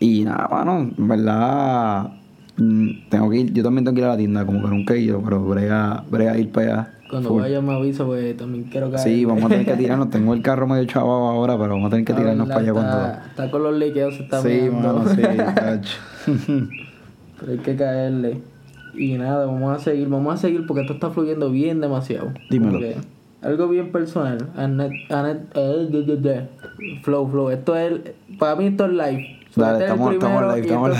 Y 0.00 0.24
nada, 0.24 0.48
bueno, 0.50 0.90
en 0.96 1.08
verdad, 1.08 2.12
mm, 2.56 3.08
tengo 3.08 3.30
que 3.30 3.36
ir, 3.38 3.52
yo 3.52 3.62
también 3.62 3.84
tengo 3.84 3.94
que 3.94 4.00
ir 4.00 4.06
a 4.06 4.10
la 4.10 4.16
tienda, 4.16 4.46
como 4.46 4.62
que 4.62 4.68
nunca 4.68 4.94
he 4.94 5.00
ido, 5.00 5.20
pero 5.22 5.44
brega, 5.44 6.04
brega 6.10 6.38
ir 6.38 6.50
para 6.50 6.66
allá 6.66 6.98
cuando 7.08 7.34
vaya 7.34 7.60
me 7.60 7.74
avisa, 7.74 8.04
pues 8.04 8.36
también 8.36 8.64
quiero 8.64 8.90
caer. 8.90 9.02
Sí, 9.02 9.24
vamos 9.24 9.44
a 9.44 9.48
tener 9.48 9.66
que 9.66 9.72
tirarnos. 9.76 10.10
Tengo 10.10 10.34
el 10.34 10.42
carro 10.42 10.66
medio 10.66 10.84
chavado 10.84 11.28
ahora, 11.28 11.58
pero 11.58 11.70
vamos 11.70 11.86
a 11.86 11.90
tener 11.90 12.04
que 12.04 12.14
tirarnos 12.14 12.48
para 12.48 12.60
allá 12.60 12.72
cuando. 12.72 13.28
Está 13.28 13.50
con 13.50 13.62
los 13.62 13.76
liqueos, 13.76 14.14
se 14.16 14.22
está 14.24 14.42
Sí, 14.42 14.68
mano, 14.70 15.04
sí, 15.08 15.22
Pero 17.40 17.52
hay 17.52 17.58
que 17.58 17.76
caerle. 17.76 18.40
Y 18.94 19.14
nada, 19.14 19.46
vamos 19.46 19.76
a 19.76 19.78
seguir, 19.82 20.08
vamos 20.08 20.34
a 20.34 20.36
seguir 20.36 20.66
porque 20.66 20.82
esto 20.82 20.94
está 20.94 21.10
fluyendo 21.10 21.50
bien 21.50 21.80
demasiado. 21.80 22.32
Dímelo. 22.50 22.80
algo 23.42 23.68
bien 23.68 23.92
personal. 23.92 24.50
Anet, 24.56 24.92
Anet, 25.10 25.40
eh, 25.54 26.48
flow, 27.02 27.28
flow. 27.28 27.50
Esto 27.50 27.76
es, 27.76 27.92
para 28.38 28.56
mí 28.56 28.66
esto 28.66 28.86
es 28.86 28.92
live. 28.92 29.38
Dale, 29.58 29.84
estamos, 29.84 30.12
estamos 30.12 30.42
live, 30.42 30.60
estamos 30.60 30.90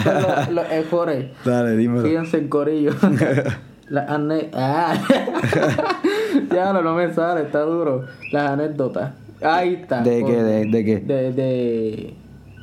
live. 0.51 1.31
Dale, 1.45 1.77
dímelo. 1.77 2.03
Fíjense 2.03 2.39
en 2.39 2.49
corillo. 2.49 2.93
Las 3.89 4.11
anécdotas. 4.11 4.61
Ah. 4.61 4.95
ya 6.53 6.73
no, 6.73 6.83
no 6.83 6.95
me 6.95 7.15
sale, 7.15 7.43
está 7.43 7.61
duro. 7.61 8.05
Las 8.33 8.51
anécdotas. 8.51 9.13
Ahí 9.41 9.75
está. 9.75 10.03
¿De 10.03 10.25
qué? 10.25 10.43
De, 10.43 10.65
de, 10.67 10.85
qué? 10.85 10.97
De, 10.99 11.33
de, 11.33 12.15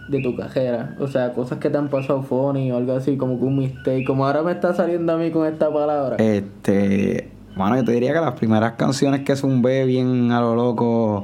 de 0.09 0.21
tu 0.21 0.35
cajera. 0.35 0.95
O 0.99 1.07
sea, 1.07 1.31
cosas 1.33 1.59
que 1.59 1.69
te 1.69 1.77
han 1.77 1.87
pasado 1.87 2.21
funny 2.21 2.71
o 2.71 2.77
algo 2.77 2.93
así, 2.93 3.15
como 3.15 3.39
que 3.39 3.45
un 3.45 3.57
mistake. 3.57 4.05
Como 4.05 4.27
ahora 4.27 4.43
me 4.43 4.51
está 4.51 4.73
saliendo 4.73 5.13
a 5.13 5.17
mí 5.17 5.31
con 5.31 5.47
esta 5.47 5.73
palabra. 5.73 6.17
Este. 6.17 7.31
Bueno, 7.55 7.77
yo 7.77 7.85
te 7.85 7.93
diría 7.93 8.13
que 8.13 8.19
las 8.19 8.33
primeras 8.33 8.73
canciones 8.73 9.21
que 9.21 9.37
zumbé 9.37 9.85
bien 9.85 10.33
a 10.33 10.41
lo 10.41 10.55
loco, 10.55 11.23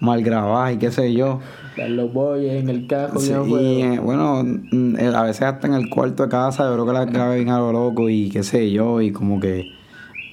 mal 0.00 0.22
grabadas 0.22 0.72
y 0.72 0.78
qué 0.78 0.90
sé 0.90 1.12
yo 1.12 1.40
los 1.76 2.12
boyes 2.12 2.54
en 2.54 2.68
el 2.68 2.86
carro. 2.86 3.20
Sí, 3.20 3.32
y, 3.32 3.98
bueno, 3.98 4.42
mm, 4.44 4.96
a 5.14 5.22
veces 5.22 5.42
hasta 5.42 5.66
en 5.66 5.74
el 5.74 5.88
cuarto 5.88 6.24
de 6.24 6.28
casa, 6.28 6.64
yo 6.64 6.74
creo 6.74 6.86
que 6.86 6.92
las 6.92 7.10
grabé 7.10 7.36
bien 7.36 7.50
a 7.50 7.58
lo 7.58 7.72
loco 7.72 8.08
y 8.08 8.30
qué 8.30 8.42
sé 8.42 8.70
yo, 8.70 9.00
y 9.00 9.12
como 9.12 9.40
que 9.40 9.72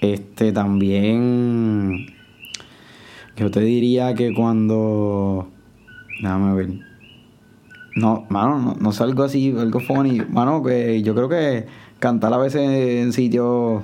este 0.01 0.51
también 0.51 2.07
yo 3.35 3.49
te 3.49 3.61
diría 3.61 4.13
que 4.13 4.33
cuando 4.33 5.47
déjame 6.21 6.53
ver 6.55 6.69
no, 7.95 8.25
mano, 8.29 8.59
no, 8.59 8.75
no 8.79 8.91
salgo 8.91 9.23
así, 9.23 9.53
algo 9.57 9.79
funny, 9.79 10.21
mano, 10.21 10.63
que 10.63 11.01
yo 11.03 11.13
creo 11.13 11.29
que 11.29 11.67
cantar 11.99 12.33
a 12.33 12.37
veces 12.37 12.61
en 12.61 13.13
sitios 13.13 13.83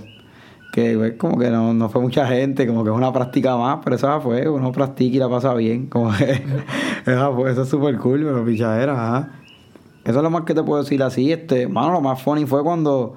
que 0.72 0.96
pues, 0.96 1.14
como 1.14 1.38
que 1.38 1.50
no, 1.50 1.74
no 1.74 1.90
fue 1.90 2.02
mucha 2.02 2.28
gente, 2.28 2.68
como 2.68 2.84
que 2.84 2.90
es 2.90 2.96
una 2.96 3.12
práctica 3.12 3.58
más, 3.58 3.80
pero 3.84 3.96
esa 3.96 4.20
fue, 4.20 4.48
uno 4.48 4.72
practica 4.72 5.16
y 5.16 5.20
la 5.20 5.30
pasa 5.30 5.54
bien, 5.54 5.88
como 5.88 6.12
que 6.16 6.44
esa 7.06 7.32
fue, 7.32 7.52
eso 7.52 7.64
es 7.64 7.70
súper 7.70 7.98
cool, 7.98 8.24
pero 8.24 8.46
pichadera, 8.46 8.94
ajá. 8.94 9.32
Eso 10.06 10.18
es 10.18 10.24
lo 10.24 10.30
más 10.30 10.44
que 10.44 10.54
te 10.54 10.64
puedo 10.64 10.82
decir 10.82 11.02
así, 11.04 11.32
este, 11.32 11.68
mano, 11.68 11.92
lo 11.92 12.02
más 12.02 12.22
funny 12.22 12.46
fue 12.46 12.64
cuando, 12.64 13.16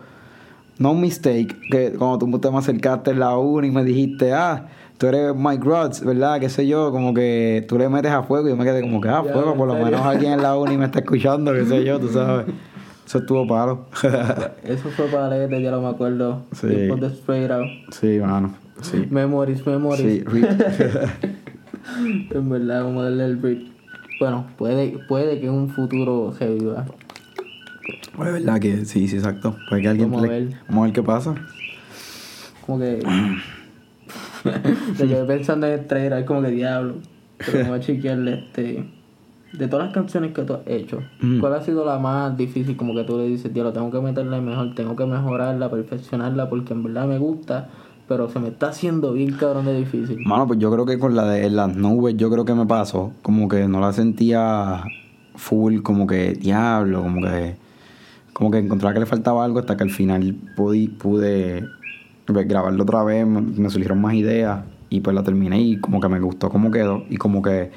no 0.78 0.92
un 0.92 1.00
mistake, 1.00 1.56
que 1.70 1.92
cuando 1.92 2.18
tú 2.18 2.38
te 2.38 2.50
me 2.50 2.58
acercaste 2.58 3.12
en 3.12 3.20
la 3.20 3.36
uni 3.36 3.68
y 3.68 3.70
me 3.70 3.84
dijiste, 3.84 4.32
ah, 4.32 4.68
tú 4.98 5.06
eres 5.06 5.34
Mike 5.34 5.64
Rods, 5.64 6.04
¿verdad? 6.04 6.40
Qué 6.40 6.48
sé 6.48 6.66
yo, 6.66 6.90
como 6.90 7.14
que 7.14 7.64
tú 7.68 7.78
le 7.78 7.88
metes 7.88 8.12
a 8.12 8.22
fuego 8.22 8.48
y 8.48 8.50
yo 8.50 8.56
me 8.56 8.64
quedé 8.64 8.80
como 8.80 9.00
que, 9.00 9.08
ah, 9.08 9.22
fuego, 9.22 9.54
por 9.54 9.68
lo 9.68 9.74
menos 9.74 10.00
alguien 10.00 10.32
en 10.32 10.42
la 10.42 10.56
uni 10.56 10.76
me 10.76 10.86
está 10.86 11.00
escuchando, 11.00 11.52
qué 11.52 11.64
sé 11.64 11.84
yo, 11.84 12.00
tú 12.00 12.08
sabes. 12.08 12.46
Eso 13.06 13.18
estuvo 13.18 13.46
paro. 13.46 13.86
Eso 14.64 14.88
fue 14.90 15.06
para 15.06 15.28
leerte, 15.28 15.62
ya 15.62 15.70
lo 15.70 15.82
me 15.82 15.88
acuerdo. 15.88 16.44
Sí. 16.52 16.68
Después 16.68 17.00
de 17.00 17.06
Straight 17.08 17.50
Out. 17.50 17.68
Sí, 17.90 18.18
mano. 18.20 18.54
Sí. 18.80 19.06
Memories, 19.10 19.66
memories. 19.66 20.00
Sí, 20.00 20.24
en 22.30 22.50
verdad, 22.50 22.84
vamos 22.84 23.00
a 23.00 23.04
darle 23.04 23.24
el 23.26 23.36
break. 23.36 23.58
Bueno, 24.18 24.46
puede, 24.56 24.98
puede 25.08 25.40
que 25.40 25.46
en 25.46 25.52
un 25.52 25.68
futuro 25.68 26.34
se 26.38 26.48
viva. 26.48 26.86
Pues 28.16 28.32
verdad 28.32 28.60
que 28.60 28.84
sí, 28.84 29.08
sí, 29.08 29.16
exacto. 29.16 29.56
Puede 29.68 29.82
que 29.82 29.88
alguien. 29.88 30.10
Vamos, 30.10 30.26
a 30.26 30.30
ver. 30.30 30.48
vamos 30.68 30.82
a 30.82 30.84
ver 30.84 30.92
qué 30.92 31.02
pasa. 31.02 31.34
Como 32.64 32.78
que. 32.78 33.00
Yo 34.98 35.08
quedé 35.08 35.24
pensando 35.24 35.66
en 35.66 35.80
Straight 35.80 36.12
Out, 36.12 36.24
como 36.24 36.42
que 36.42 36.50
diablo. 36.50 36.94
Pero 37.38 37.58
vamos 37.58 37.78
a 37.78 37.80
chequearle 37.80 38.44
este 38.46 38.84
de 39.52 39.68
todas 39.68 39.86
las 39.86 39.94
canciones 39.94 40.32
que 40.32 40.42
tú 40.42 40.54
has 40.54 40.60
hecho, 40.66 41.02
¿cuál 41.40 41.54
ha 41.54 41.60
sido 41.60 41.84
la 41.84 41.98
más 41.98 42.36
difícil? 42.36 42.76
Como 42.76 42.94
que 42.94 43.04
tú 43.04 43.18
le 43.18 43.26
dices, 43.26 43.52
tío, 43.52 43.62
lo 43.62 43.72
tengo 43.72 43.90
que 43.90 44.00
meterle 44.00 44.40
mejor, 44.40 44.74
tengo 44.74 44.96
que 44.96 45.04
mejorarla, 45.04 45.70
perfeccionarla, 45.70 46.48
porque 46.48 46.72
en 46.72 46.82
verdad 46.82 47.06
me 47.06 47.18
gusta, 47.18 47.68
pero 48.08 48.28
se 48.28 48.38
me 48.40 48.48
está 48.48 48.68
haciendo 48.68 49.12
bien 49.12 49.32
cabrón 49.32 49.66
de 49.66 49.78
difícil. 49.78 50.18
Mano, 50.24 50.46
pues 50.46 50.58
yo 50.58 50.70
creo 50.70 50.86
que 50.86 50.98
con 50.98 51.14
la 51.14 51.24
de 51.24 51.50
las 51.50 51.76
nubes, 51.76 52.16
yo 52.16 52.30
creo 52.30 52.44
que 52.44 52.54
me 52.54 52.66
pasó. 52.66 53.12
Como 53.22 53.48
que 53.48 53.68
no 53.68 53.80
la 53.80 53.92
sentía 53.92 54.82
full, 55.34 55.80
como 55.82 56.06
que 56.06 56.32
diablo, 56.32 57.02
como 57.02 57.20
que. 57.22 57.56
Como 58.32 58.50
que 58.50 58.58
encontraba 58.58 58.94
que 58.94 59.00
le 59.00 59.06
faltaba 59.06 59.44
algo 59.44 59.58
hasta 59.58 59.76
que 59.76 59.84
al 59.84 59.90
final 59.90 60.34
pude, 60.56 60.88
pude 60.88 61.68
grabarlo 62.26 62.82
otra 62.82 63.04
vez, 63.04 63.26
me, 63.26 63.42
me 63.42 63.68
surgieron 63.68 64.00
más 64.00 64.14
ideas 64.14 64.64
y 64.88 65.00
pues 65.00 65.14
la 65.14 65.22
terminé 65.22 65.60
y 65.60 65.76
como 65.78 66.00
que 66.00 66.08
me 66.08 66.20
gustó 66.20 66.48
cómo 66.48 66.70
quedó 66.70 67.04
y 67.08 67.16
como 67.16 67.42
que 67.42 67.70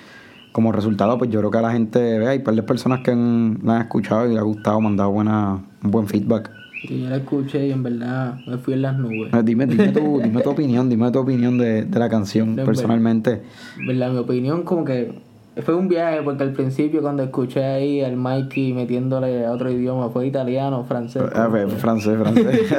como 0.55 0.71
resultado 0.71 1.17
pues 1.17 1.29
yo 1.29 1.39
creo 1.39 1.51
que 1.51 1.57
a 1.57 1.62
la 1.63 1.71
gente 1.74 2.00
ve 2.17 2.27
hay 2.29 2.39
par 2.39 2.55
de 2.55 2.63
personas 2.63 3.01
que 3.01 3.12
han- 3.12 3.59
la 3.62 3.75
han 3.75 3.81
escuchado 3.81 4.25
y 4.25 4.33
le 4.33 4.39
ha 4.39 4.43
gustado, 4.43 4.79
me 4.79 4.88
han 4.88 4.95
dado 4.95 5.12
buena, 5.12 5.59
un 5.83 5.91
buen 5.91 6.07
feedback. 6.07 6.50
Y 6.83 7.01
yo 7.01 7.09
la 7.09 7.17
escuché 7.17 7.67
y 7.67 7.71
en 7.71 7.83
verdad 7.83 8.39
me 8.47 8.57
fui 8.57 8.74
en 8.75 8.83
las 8.83 8.97
nubes. 8.97 9.33
Dime, 9.43 9.65
dime, 9.65 9.89
tu, 9.89 10.21
dime 10.24 10.41
tu 10.41 10.50
opinión, 10.55 10.88
dime 10.89 11.12
tu 11.12 11.19
opinión 11.19 11.57
de, 11.57 11.83
de 11.83 12.00
la 12.00 12.07
canción 12.07 12.55
personalmente. 12.65 13.41
¿Verdad? 13.85 14.12
Mi 14.12 14.17
opinión 14.19 14.63
como 14.63 14.85
que 14.85 15.19
fue 15.63 15.74
un 15.74 15.88
viaje 15.88 16.21
porque 16.24 16.43
al 16.43 16.51
principio 16.51 17.01
cuando 17.01 17.24
escuché 17.24 17.63
ahí 17.63 18.01
al 18.01 18.17
Mikey 18.17 18.74
metiéndole 18.74 19.45
a 19.45 19.51
otro 19.51 19.71
idioma 19.71 20.09
fue 20.09 20.27
italiano, 20.27 20.83
francés. 20.83 21.24
Ah, 21.33 21.47
pues, 21.50 21.74
francés, 21.75 22.17
francés. 22.17 22.74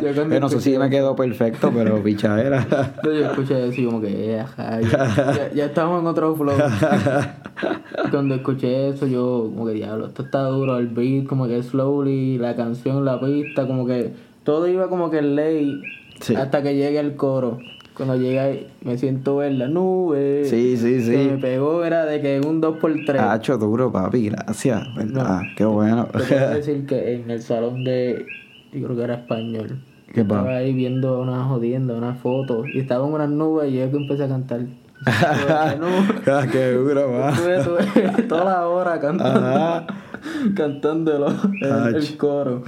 Yo 0.16 0.40
no 0.40 0.48
sé 0.48 0.60
si 0.60 0.78
me 0.78 0.88
quedó 0.88 1.16
perfecto, 1.16 1.72
pero 1.74 2.02
pichadera. 2.02 2.66
Yo 3.02 3.10
escuché 3.10 3.62
así 3.68 3.84
como 3.84 4.00
que, 4.00 4.36
eh, 4.36 4.44
ya, 4.56 4.80
ya, 4.80 5.50
ya 5.52 5.64
estamos 5.64 6.00
en 6.00 6.06
otro 6.06 6.34
flow. 6.36 6.54
Cuando 8.10 8.34
escuché 8.34 8.88
eso, 8.88 9.06
yo 9.06 9.50
como 9.52 9.66
que 9.66 9.72
diablo, 9.72 10.06
esto 10.06 10.22
está 10.22 10.42
duro, 10.44 10.78
el 10.78 10.88
beat, 10.88 11.26
como 11.26 11.46
que 11.46 11.62
slowly, 11.62 12.38
la 12.38 12.56
canción, 12.56 13.04
la 13.04 13.20
pista, 13.20 13.66
como 13.66 13.86
que 13.86 14.12
todo 14.44 14.68
iba 14.68 14.88
como 14.88 15.10
que 15.10 15.18
en 15.18 15.36
ley 15.36 15.82
Sí. 16.20 16.36
hasta 16.36 16.62
que 16.62 16.76
llegue 16.76 17.00
el 17.00 17.16
coro. 17.16 17.58
Cuando 17.96 18.16
llega 18.16 18.44
ahí, 18.44 18.68
me 18.82 18.96
siento 18.96 19.42
en 19.42 19.58
la 19.58 19.68
nube. 19.68 20.44
Sí, 20.46 20.76
sí, 20.76 20.94
Que 20.94 21.00
sí. 21.02 21.10
me 21.32 21.38
pegó 21.38 21.84
era 21.84 22.06
de 22.06 22.20
que 22.20 22.40
un 22.40 22.62
2x3. 22.62 23.18
Ha 23.18 23.36
hecho 23.36 23.58
duro, 23.58 23.92
papi, 23.92 24.30
gracias. 24.30 24.82
¿Verdad? 24.96 25.40
Qué 25.56 25.64
bueno. 25.64 26.06
Te 26.06 26.34
decir 26.56 26.86
que 26.86 27.14
en 27.14 27.30
el 27.30 27.42
salón 27.42 27.84
de, 27.84 28.24
yo 28.72 28.84
creo 28.84 28.96
que 28.96 29.02
era 29.02 29.14
español. 29.14 29.82
¿Qué 30.12 30.22
Estaba 30.22 30.56
ahí 30.56 30.72
viendo 30.74 31.20
una 31.20 31.44
jodienda, 31.44 31.94
una 31.94 32.14
foto, 32.14 32.64
y 32.66 32.80
estaba 32.80 33.06
en 33.06 33.14
unas 33.14 33.30
nubes 33.30 33.70
y 33.70 33.76
yo 33.78 33.90
que 33.90 33.96
empecé 33.96 34.24
a 34.24 34.28
cantar. 34.28 34.60
Ah, 35.04 36.46
Qué 36.50 36.72
duro, 36.72 37.10
va. 37.10 37.30
Estuve, 37.30 38.22
toda 38.28 38.44
la 38.44 38.68
hora 38.68 39.00
cantando, 39.00 39.86
cantándolo, 40.54 41.26
el, 41.60 41.96
el 41.96 42.16
coro. 42.16 42.62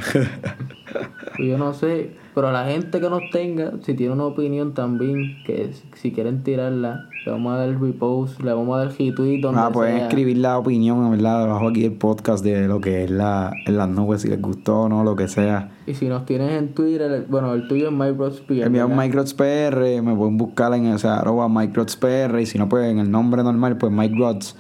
Y 1.39 1.49
yo 1.49 1.59
no 1.59 1.73
sé, 1.75 2.13
pero 2.35 2.49
a 2.49 2.53
la 2.53 2.65
gente 2.67 3.01
que 3.01 3.09
nos 3.11 3.23
tenga, 3.33 3.73
si 3.83 3.95
tiene 3.95 4.13
una 4.13 4.25
opinión 4.27 4.75
también, 4.75 5.37
que 5.47 5.71
si 5.95 6.13
quieren 6.13 6.43
tirarla, 6.43 7.09
le 7.25 7.33
vamos 7.33 7.55
a 7.55 7.57
dar 7.59 7.81
repost, 7.81 8.41
le 8.43 8.53
vamos 8.53 8.75
a 8.77 8.85
dar 8.85 8.89
retweet 8.97 9.41
donde 9.41 9.61
Ah, 9.61 9.71
pueden 9.73 9.97
sea. 9.97 10.07
escribir 10.09 10.37
la 10.39 10.59
opinión, 10.59 11.11
¿verdad? 11.11 11.43
Debajo 11.45 11.69
aquí 11.69 11.83
del 11.83 11.93
podcast 11.95 12.45
de 12.45 12.69
lo 12.69 12.81
que 12.81 13.05
es 13.05 13.11
la, 13.11 13.53
en 13.67 13.77
las 13.77 13.89
nubes, 13.89 14.23
si 14.23 14.29
les 14.29 14.41
gustó 14.41 14.83
o 14.83 14.89
no, 14.89 15.03
lo 15.05 15.17
que 15.17 15.27
sea. 15.29 15.71
Y 15.87 15.95
si 15.95 16.07
nos 16.09 16.25
tienes 16.27 16.53
en 16.53 16.75
Twitter, 16.75 17.27
bueno, 17.29 17.53
el 17.55 17.67
tuyo 17.69 17.87
es 17.89 17.93
MyBroSpear. 17.93 18.65
El 18.67 18.71
mío 18.71 18.87
es. 18.91 18.97
MikeRodsPR, 18.97 20.03
me 20.03 20.15
pueden 20.15 20.37
buscar 20.39 20.73
en 20.75 20.87
ese 20.87 21.09
arroba 21.09 21.49
MikeRodsPR 21.49 22.41
y 22.41 22.47
si 22.47 22.59
no, 22.59 22.69
pues 22.69 22.91
en 22.91 22.99
el 22.99 23.11
nombre 23.11 23.43
normal, 23.43 23.77
pues 23.79 23.93
Mike 23.93 24.15
Rods. 24.19 24.57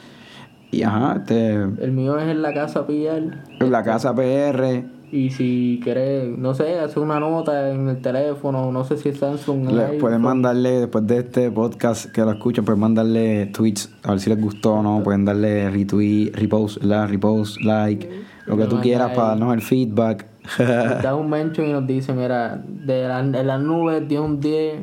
Y 0.70 0.82
ajá, 0.82 1.16
este, 1.18 1.52
El 1.54 1.92
mío 1.92 2.18
es 2.18 2.28
en 2.28 2.42
la 2.42 2.52
casa 2.52 2.84
pillar. 2.86 3.44
en 3.60 3.70
la 3.70 3.82
casa 3.84 4.12
PR, 4.14 4.84
Y 5.12 5.30
si 5.30 5.80
quieres, 5.82 6.36
no 6.36 6.54
sé, 6.54 6.78
hacer 6.78 7.02
una 7.02 7.20
nota 7.20 7.70
en 7.70 7.88
el 7.88 8.00
teléfono, 8.00 8.72
no 8.72 8.84
sé 8.84 8.96
si 8.96 9.10
es 9.10 9.18
Samsung. 9.18 9.70
le, 9.70 9.84
iPhone. 9.84 9.98
pueden 9.98 10.22
mandarle, 10.22 10.80
después 10.80 11.06
de 11.06 11.18
este 11.18 11.50
podcast 11.50 12.10
que 12.10 12.22
lo 12.22 12.32
escuchen, 12.32 12.64
pueden 12.64 12.80
mandarle 12.80 13.46
tweets, 13.46 13.92
a 14.02 14.10
ver 14.10 14.20
si 14.20 14.30
les 14.30 14.40
gustó 14.40 14.74
o 14.74 14.82
no, 14.82 15.02
pueden 15.02 15.24
darle 15.24 15.70
retweet, 15.70 16.32
repost, 16.34 16.82
la, 16.82 17.06
repost, 17.06 17.60
like, 17.60 18.08
lo 18.46 18.56
que 18.56 18.64
Le 18.64 18.68
tú 18.68 18.80
quieras 18.80 19.12
para 19.14 19.28
darnos 19.28 19.54
el 19.54 19.62
feedback. 19.62 20.26
Da 20.58 21.14
un 21.14 21.30
mention 21.30 21.68
y 21.68 21.72
nos 21.72 21.86
dice, 21.86 22.12
mira, 22.12 22.62
de, 22.66 23.08
la, 23.08 23.22
de 23.22 23.44
las 23.44 23.60
nubes 23.60 24.06
dio 24.08 24.24
un 24.24 24.40
10, 24.40 24.80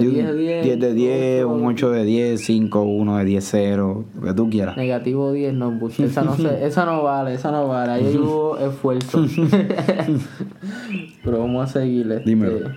de 0.00 0.10
10 0.10 0.26
a 0.26 0.32
10. 0.32 0.64
10 0.64 0.80
de 0.80 0.94
10, 0.94 1.44
ocho, 1.44 1.54
un 1.54 1.66
8 1.66 1.90
de 1.90 2.04
10, 2.04 2.40
5, 2.40 2.82
1 2.82 3.16
de 3.18 3.24
10, 3.24 3.44
0, 3.44 4.04
lo 4.14 4.22
que 4.22 4.34
tú 4.34 4.50
quieras. 4.50 4.76
Negativo 4.76 5.32
10, 5.32 5.54
no, 5.54 5.78
pues, 5.78 5.98
esa 6.00 6.22
no, 6.22 6.36
sé, 6.36 6.58
esa 6.66 6.84
no 6.84 7.02
vale, 7.02 7.34
esa 7.34 7.50
no 7.50 7.68
vale, 7.68 7.92
ahí 7.92 8.16
hubo 8.20 8.58
esfuerzo. 8.58 9.24
Pero 11.24 11.38
vamos 11.38 11.68
a 11.68 11.80
seguir. 11.80 12.10
Este, 12.10 12.30
Dímelo. 12.30 12.70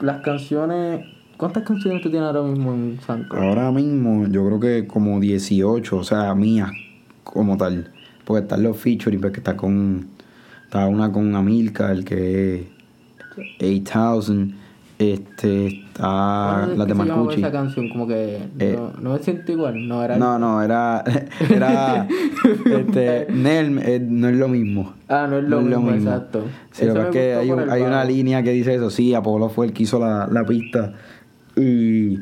Las 0.00 0.20
canciones, 0.20 1.06
¿cuántas 1.36 1.62
canciones 1.62 2.02
tú 2.02 2.10
tienes 2.10 2.26
ahora 2.26 2.42
mismo 2.42 2.74
en 2.74 2.98
Sanco? 3.00 3.36
Ahora 3.36 3.70
mismo 3.72 4.26
yo 4.28 4.46
creo 4.46 4.60
que 4.60 4.86
como 4.86 5.20
18, 5.20 5.96
o 5.96 6.04
sea, 6.04 6.34
mías 6.34 6.70
como 7.24 7.56
tal. 7.56 7.92
Porque 8.24 8.42
están 8.42 8.62
los 8.62 8.76
featuring, 8.76 9.20
porque 9.20 9.38
está 9.38 9.56
con. 9.56 10.08
Está 10.64 10.86
una 10.88 11.12
con 11.12 11.34
Amilcar, 11.34 12.02
que 12.02 12.66
es 13.58 13.62
8000. 13.62 14.54
Este, 14.98 15.66
está 15.66 16.56
¿Cuál 16.62 16.72
es 16.72 16.78
la 16.78 16.86
que 16.86 16.92
de 16.94 16.98
Marcucci. 16.98 17.40
esa 17.40 17.52
canción? 17.52 17.88
Como 17.90 18.06
que 18.06 18.38
Eh. 18.58 18.76
no, 18.78 18.92
no 19.00 19.12
me 19.12 19.18
siento 19.18 19.52
igual, 19.52 19.86
no 19.86 20.02
era. 20.02 20.16
No, 20.16 20.38
no, 20.38 20.62
era. 20.62 21.04
Era. 21.50 22.08
este, 22.64 23.26
Nel, 23.30 23.78
eh, 23.84 24.00
no 24.00 24.28
es 24.28 24.36
lo 24.36 24.48
mismo. 24.48 24.94
Ah, 25.08 25.26
no 25.28 25.36
es 25.38 25.44
lo, 25.44 25.60
mismo, 25.60 25.90
exacto. 25.90 26.44
Sí, 26.72 26.86
lo 26.86 26.92
Eso 26.92 26.94
que 26.94 27.00
es 27.00 27.06
me 27.06 27.10
que 27.12 27.34
hay, 27.34 27.50
un- 27.50 27.70
hay 27.70 27.82
una 27.82 28.04
línea 28.04 28.42
que 28.42 28.52
dice 28.52 28.74
eso. 28.74 28.88
Sí, 28.88 29.14
Apolo 29.14 29.50
fue 29.50 29.66
el 29.66 29.72
que 29.74 29.82
hizo 29.82 29.98
la, 29.98 30.26
la 30.30 30.44
pista. 30.44 30.94
Y. 31.56 32.18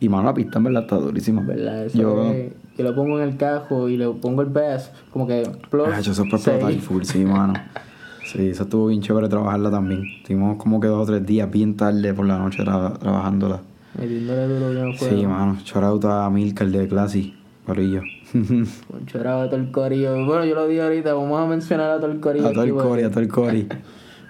Y 0.00 0.08
mano, 0.08 0.24
la 0.24 0.34
pista 0.34 0.58
en 0.58 0.64
verdad 0.64 0.82
está 0.82 0.96
durísima. 0.96 1.42
¿Verdad? 1.42 1.86
Eso 1.86 1.98
Yo. 1.98 2.32
es- 2.32 2.52
yo 2.76 2.84
lo 2.84 2.94
pongo 2.94 3.18
en 3.20 3.28
el 3.28 3.36
cajo 3.38 3.88
y 3.88 3.96
le 3.96 4.06
pongo 4.10 4.42
el 4.42 4.48
bass, 4.48 4.90
como 5.10 5.26
que 5.26 5.48
plus 5.70 5.88
Ah, 5.90 5.98
eso 6.00 6.10
explotar 6.10 6.60
seis. 6.60 6.82
full, 6.82 7.02
sí, 7.04 7.24
mano. 7.24 7.54
Sí, 8.26 8.48
eso 8.48 8.64
estuvo 8.64 8.88
bien 8.88 9.00
chévere 9.02 9.28
trabajarla 9.28 9.70
también. 9.70 10.02
Estuvimos 10.18 10.56
como 10.58 10.80
que 10.80 10.88
dos 10.88 11.02
o 11.02 11.06
tres 11.12 11.24
días 11.24 11.50
bien 11.50 11.76
tarde 11.76 12.12
por 12.12 12.26
la 12.26 12.38
noche 12.38 12.62
tra- 12.64 12.98
trabajándola. 12.98 13.60
Metiéndole 13.98 14.48
duro 14.48 14.70
bien. 14.70 14.98
Sí, 14.98 15.26
mano. 15.26 15.56
Shout 15.64 16.04
a 16.04 16.28
Milker 16.28 16.68
de 16.70 16.88
Classy, 16.88 17.34
Corillo. 17.64 18.02
Un 18.34 18.66
chorado 19.06 19.42
a 19.42 19.46
todo 19.48 19.60
el 19.60 19.70
corillo. 19.70 20.12
Bueno, 20.26 20.44
yo 20.44 20.54
lo 20.54 20.66
dije 20.66 20.82
ahorita, 20.82 21.14
vamos 21.14 21.40
a 21.40 21.46
mencionar 21.46 21.90
a 21.92 21.96
todo 22.00 22.10
el 22.10 22.20
corillo. 22.20 22.46
a 22.48 22.52
todo 22.52 22.62
el 22.64 22.70
aquí, 22.70 22.72
porque- 22.76 22.88
Cori, 22.88 23.02
a 23.04 23.10
todo 23.10 23.20
el 23.20 23.28
Cori. 23.28 23.68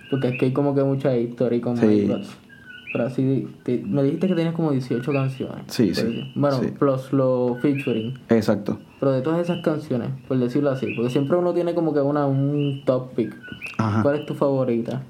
Porque 0.08 0.28
es 0.28 0.38
que 0.38 0.44
hay 0.46 0.52
como 0.52 0.72
que 0.72 0.84
mucha 0.84 1.16
historia 1.16 1.60
con 1.60 1.76
Sí. 1.76 2.08
Pero 2.96 3.08
así, 3.08 3.46
te- 3.62 3.82
me 3.86 4.02
dijiste 4.02 4.26
que 4.26 4.34
tenías 4.34 4.54
como 4.54 4.70
18 4.70 5.12
canciones. 5.12 5.64
Sí, 5.66 5.94
sí, 5.94 6.02
decir. 6.02 6.24
Bueno, 6.34 6.56
sí. 6.60 6.68
plus 6.78 7.12
los 7.12 7.60
featuring. 7.60 8.14
Exacto. 8.30 8.78
Pero 8.98 9.12
de 9.12 9.20
todas 9.20 9.38
esas 9.40 9.62
canciones, 9.62 10.08
por 10.26 10.38
decirlo 10.38 10.70
así, 10.70 10.86
porque 10.96 11.10
siempre 11.10 11.36
uno 11.36 11.52
tiene 11.52 11.74
como 11.74 11.92
que 11.92 12.00
una, 12.00 12.24
un 12.24 12.80
top 12.86 13.12
pick. 13.14 13.36
Ajá. 13.76 14.02
¿Cuál 14.02 14.20
es 14.20 14.24
tu 14.24 14.32
favorita? 14.34 15.02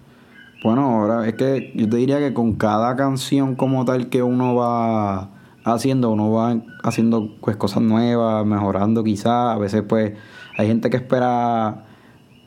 Bueno, 0.64 1.02
ahora 1.02 1.28
es 1.28 1.34
que 1.34 1.70
yo 1.76 1.88
te 1.88 1.96
diría 1.98 2.18
que 2.18 2.34
con 2.34 2.54
cada 2.54 2.96
canción 2.96 3.54
como 3.54 3.84
tal 3.84 4.08
que 4.08 4.24
uno 4.24 4.56
va 4.56 5.30
haciendo, 5.62 6.10
uno 6.10 6.32
va 6.32 6.56
haciendo 6.82 7.36
pues 7.40 7.56
cosas 7.56 7.84
nuevas, 7.84 8.44
mejorando 8.44 9.04
quizás. 9.04 9.54
A 9.54 9.58
veces 9.58 9.84
pues 9.88 10.14
hay 10.58 10.66
gente 10.66 10.90
que 10.90 10.96
espera 10.96 11.84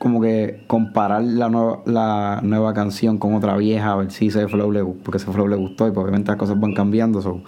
como 0.00 0.20
que 0.20 0.64
comparar 0.66 1.22
la 1.22 1.48
nueva, 1.50 1.80
la 1.84 2.40
nueva 2.42 2.72
canción 2.74 3.18
con 3.18 3.34
otra 3.34 3.56
vieja, 3.58 3.92
a 3.92 3.96
ver 3.96 4.10
si 4.10 4.28
ese 4.28 4.48
flow 4.48 4.72
le 4.72 4.82
gu- 4.82 4.96
porque 5.04 5.18
ese 5.18 5.30
flow 5.30 5.46
le 5.46 5.56
gustó 5.56 5.86
y 5.86 5.90
pues 5.92 6.02
obviamente 6.02 6.32
las 6.32 6.38
cosas 6.38 6.58
van 6.58 6.72
cambiando. 6.72 7.20
so. 7.22 7.42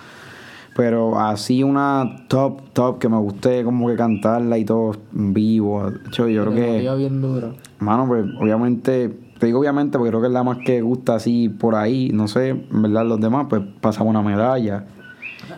Pero 0.77 1.19
así 1.19 1.63
una 1.63 2.25
top, 2.29 2.61
top 2.73 2.99
que 2.99 3.09
me 3.09 3.17
guste 3.17 3.65
como 3.65 3.89
que 3.89 3.97
cantarla 3.97 4.59
y 4.59 4.65
todo 4.65 4.93
vivo. 5.13 5.89
hecho, 6.07 6.29
yo 6.29 6.43
creo 6.45 6.55
que... 6.55 6.97
bien 6.97 7.21
duro. 7.21 7.55
Mano, 7.79 8.07
pues 8.07 8.25
obviamente, 8.39 9.09
te 9.39 9.47
digo 9.47 9.59
obviamente 9.59 9.99
porque 9.99 10.11
creo 10.11 10.21
que 10.21 10.29
es 10.29 10.33
la 10.33 10.43
más 10.45 10.59
que 10.59 10.81
gusta 10.83 11.15
así 11.17 11.49
por 11.49 11.75
ahí, 11.75 12.11
no 12.13 12.29
sé, 12.29 12.51
en 12.51 12.83
verdad 12.83 13.05
los 13.07 13.21
demás, 13.21 13.47
pues 13.49 13.63
pasamos 13.81 14.11
una 14.11 14.23
medalla. 14.23 14.85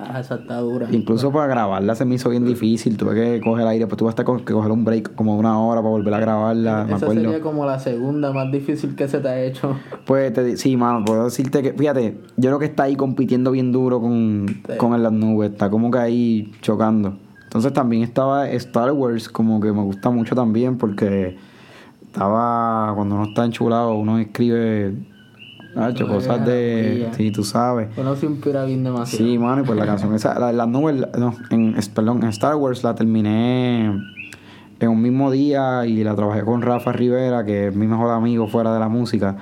Ah, 0.00 0.20
esa 0.20 0.36
está 0.36 0.58
dura. 0.58 0.88
Incluso 0.90 1.30
para 1.32 1.46
grabarla 1.46 1.94
se 1.94 2.04
me 2.04 2.14
hizo 2.16 2.30
bien 2.30 2.44
difícil, 2.44 2.96
tuve 2.96 3.14
que 3.14 3.40
coger 3.40 3.62
el 3.62 3.68
aire, 3.68 3.86
pues 3.86 3.96
tuve 3.98 4.08
hasta 4.08 4.24
que 4.24 4.52
coger 4.52 4.70
un 4.70 4.84
break 4.84 5.14
como 5.14 5.36
una 5.36 5.58
hora 5.60 5.80
para 5.80 5.90
volver 5.90 6.14
a 6.14 6.20
grabarla, 6.20 6.84
me 6.84 6.94
Esa 6.94 7.08
sería 7.10 7.40
como 7.40 7.64
la 7.66 7.78
segunda 7.78 8.32
más 8.32 8.50
difícil 8.50 8.94
que 8.94 9.08
se 9.08 9.20
te 9.20 9.28
ha 9.28 9.42
hecho. 9.42 9.76
Pues 10.06 10.32
te, 10.32 10.56
sí, 10.56 10.76
mano, 10.76 11.04
puedo 11.04 11.24
decirte 11.24 11.62
que, 11.62 11.72
fíjate, 11.72 12.18
yo 12.36 12.50
creo 12.50 12.58
que 12.58 12.66
está 12.66 12.84
ahí 12.84 12.96
compitiendo 12.96 13.50
bien 13.50 13.72
duro 13.72 14.00
con, 14.00 14.46
Sí. 14.48 14.76
con 14.78 15.02
las 15.02 15.12
nubes, 15.12 15.52
está 15.52 15.70
como 15.70 15.90
que 15.90 15.98
ahí 15.98 16.52
chocando. 16.60 17.16
Entonces 17.44 17.72
también 17.72 18.02
estaba 18.02 18.48
Star 18.50 18.90
Wars, 18.92 19.28
como 19.28 19.60
que 19.60 19.72
me 19.72 19.82
gusta 19.82 20.10
mucho 20.10 20.34
también 20.34 20.76
porque 20.76 21.36
estaba, 22.02 22.92
cuando 22.94 23.14
uno 23.16 23.24
está 23.24 23.44
enchulado, 23.44 23.94
uno 23.94 24.18
escribe, 24.18 24.94
Eso 25.76 26.04
es 26.04 26.10
cosas 26.10 26.46
de, 26.46 27.08
sí, 27.16 27.30
tú 27.30 27.42
sabes. 27.44 27.88
Uno 27.96 28.14
se 28.16 28.26
inspira 28.26 28.64
bien 28.64 28.84
demasiado. 28.84 29.24
Sí, 29.24 29.38
mano, 29.38 29.62
y 29.62 29.64
pues 29.64 29.78
la 29.78 29.86
canción 29.86 30.14
esa, 30.14 30.38
la, 30.38 30.52
las 30.52 30.68
nubes, 30.68 30.98
la- 31.00 31.10
no, 31.18 31.34
en, 31.50 31.74
perdón, 31.94 32.22
en 32.22 32.28
Star 32.28 32.54
Wars 32.56 32.84
la 32.84 32.94
terminé 32.94 33.86
en 34.80 34.88
un 34.88 35.00
mismo 35.02 35.30
día 35.30 35.86
y 35.86 36.02
la 36.04 36.14
trabajé 36.14 36.42
con 36.42 36.62
Rafa 36.62 36.92
Rivera, 36.92 37.44
que 37.44 37.68
es 37.68 37.74
mi 37.76 37.86
mejor 37.86 38.10
amigo 38.12 38.46
fuera 38.48 38.72
de 38.72 38.80
la 38.80 38.88
música. 38.88 39.36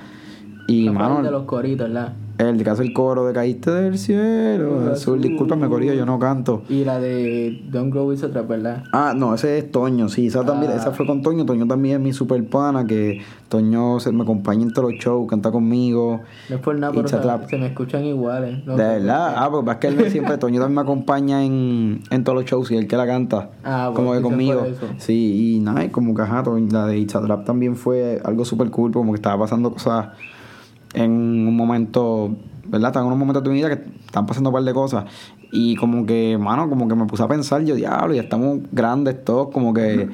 Y, 0.68 0.88
mano, 0.90 1.22
de 1.22 1.30
los 1.30 1.44
coritos, 1.44 1.88
¿verdad? 1.88 2.12
El 2.48 2.62
que 2.64 2.70
hace 2.70 2.82
el 2.82 2.92
coro 2.92 3.24
de 3.24 3.32
Caíste 3.32 3.70
del 3.70 3.96
cielo. 3.98 4.90
Azul, 4.90 5.20
discúlpame, 5.22 5.68
Corillo, 5.68 5.94
yo 5.94 6.04
no 6.04 6.18
canto. 6.18 6.62
Y 6.68 6.84
la 6.84 6.98
de 6.98 7.62
Don't 7.70 7.92
Grow 7.92 8.12
Is 8.12 8.24
otra, 8.24 8.42
¿verdad? 8.42 8.82
Ah, 8.92 9.14
no, 9.16 9.32
ese 9.34 9.58
es 9.58 9.70
Toño, 9.70 10.08
sí, 10.08 10.26
esa 10.26 10.44
también, 10.44 10.72
Ah. 10.72 10.76
esa 10.76 10.90
fue 10.90 11.06
con 11.06 11.22
Toño. 11.22 11.44
Toño 11.46 11.66
también 11.68 11.96
es 11.96 12.00
mi 12.02 12.12
super 12.12 12.44
pana, 12.48 12.84
que 12.84 13.20
Toño 13.48 14.00
se 14.00 14.10
me 14.10 14.24
acompaña 14.24 14.62
en 14.62 14.72
todos 14.72 14.90
los 14.90 15.00
shows, 15.00 15.28
canta 15.28 15.52
conmigo. 15.52 16.20
No 16.50 16.56
es 16.56 16.62
por 16.62 16.76
nada, 16.76 16.92
pero 16.92 17.06
se, 17.06 17.18
se 17.48 17.58
me 17.58 17.66
escuchan 17.66 18.04
iguales. 18.04 18.66
No 18.66 18.76
de 18.76 18.82
verdad, 18.82 19.34
ah, 19.36 19.48
pues 19.48 19.64
es 19.68 19.76
que 19.76 19.86
él 19.86 19.96
me 19.96 20.10
siempre, 20.10 20.36
Toño 20.36 20.58
también 20.60 20.74
me 20.74 20.80
acompaña 20.82 21.44
en, 21.44 22.00
en 22.10 22.24
todos 22.24 22.36
los 22.36 22.44
shows 22.44 22.70
y 22.72 22.76
él 22.76 22.88
que 22.88 22.96
la 22.96 23.06
canta. 23.06 23.50
Ah, 23.62 23.92
como 23.94 24.08
bueno, 24.08 24.20
que 24.22 24.30
conmigo. 24.30 24.66
Sí, 24.98 25.54
y 25.56 25.60
nada, 25.60 25.84
y 25.84 25.90
como 25.90 26.12
que 26.14 26.22
ajá, 26.22 26.42
la 26.72 26.86
de 26.86 26.98
It's 26.98 27.14
a 27.14 27.20
Trap 27.22 27.44
también 27.44 27.76
fue 27.76 28.20
algo 28.24 28.44
súper 28.44 28.70
cool, 28.70 28.90
como 28.90 29.12
que 29.12 29.16
estaba 29.16 29.38
pasando 29.38 29.70
cosas 29.72 30.08
en 30.94 31.10
un 31.10 31.56
momento, 31.56 32.36
¿verdad? 32.66 32.88
Estaba 32.90 33.04
en 33.04 33.08
unos 33.08 33.18
momentos 33.18 33.42
de 33.44 33.50
mi 33.50 33.56
vida 33.56 33.68
que 33.68 33.84
están 34.04 34.26
pasando 34.26 34.50
un 34.50 34.54
par 34.54 34.64
de 34.64 34.72
cosas. 34.72 35.04
Y 35.54 35.76
como 35.76 36.06
que, 36.06 36.38
mano, 36.38 36.66
como 36.70 36.88
que 36.88 36.94
me 36.94 37.04
puse 37.04 37.22
a 37.22 37.28
pensar, 37.28 37.62
yo, 37.62 37.74
diablo, 37.74 38.14
ya 38.14 38.22
estamos 38.22 38.60
grandes 38.72 39.22
todos, 39.22 39.48
como 39.48 39.74
que 39.74 40.08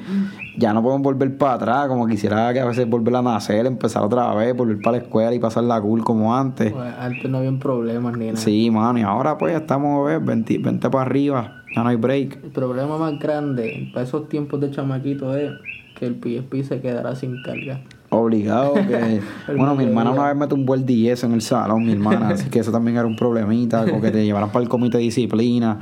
ya 0.57 0.73
no 0.73 0.83
podemos 0.83 1.01
volver 1.01 1.37
para 1.37 1.53
atrás, 1.53 1.87
como 1.87 2.07
quisiera 2.07 2.51
que 2.51 2.59
a 2.59 2.65
veces 2.65 2.89
volver 2.89 3.15
a 3.15 3.21
nacer, 3.21 3.65
empezar 3.65 4.03
otra 4.03 4.35
vez, 4.35 4.53
volver 4.53 4.81
para 4.81 4.97
la 4.97 5.03
escuela 5.03 5.33
y 5.33 5.39
pasar 5.39 5.63
la 5.63 5.79
cool 5.79 6.03
como 6.03 6.35
antes. 6.35 6.73
Pues, 6.73 6.93
antes 6.99 7.31
no 7.31 7.37
habían 7.37 7.57
problemas 7.57 8.17
ni 8.17 8.25
nada. 8.25 8.37
Sí, 8.37 8.69
mano, 8.69 8.99
y 8.99 9.03
ahora 9.03 9.37
pues 9.37 9.55
estamos, 9.55 10.05
¿ves? 10.05 10.23
20, 10.23 10.57
20 10.57 10.89
para 10.89 11.05
arriba, 11.05 11.63
ya 11.73 11.83
no 11.83 11.89
hay 11.89 11.95
break. 11.95 12.43
El 12.43 12.51
problema 12.51 12.97
más 12.97 13.17
grande 13.17 13.89
para 13.93 14.05
esos 14.05 14.27
tiempos 14.27 14.59
de 14.59 14.71
chamaquito 14.71 15.37
es 15.37 15.51
que 15.97 16.05
el 16.05 16.15
PSP 16.15 16.67
se 16.67 16.81
quedará 16.81 17.15
sin 17.15 17.41
carga. 17.43 17.79
Obligado 18.11 18.73
que... 18.73 19.21
Bueno, 19.47 19.75
mi 19.75 19.83
hermana 19.83 20.11
una 20.11 20.27
vez 20.27 20.35
me 20.35 20.47
tumbó 20.47 20.73
el 20.75 20.85
10 20.85 21.23
en 21.25 21.33
el 21.33 21.41
salón, 21.41 21.85
mi 21.85 21.91
hermana, 21.91 22.29
así 22.29 22.49
que 22.49 22.59
eso 22.59 22.71
también 22.71 22.97
era 22.97 23.05
un 23.05 23.15
problemita, 23.15 23.85
como 23.85 24.01
que 24.01 24.11
te 24.11 24.25
llevaran 24.25 24.51
para 24.51 24.63
el 24.63 24.69
comité 24.69 24.97
de 24.97 25.03
disciplina. 25.03 25.79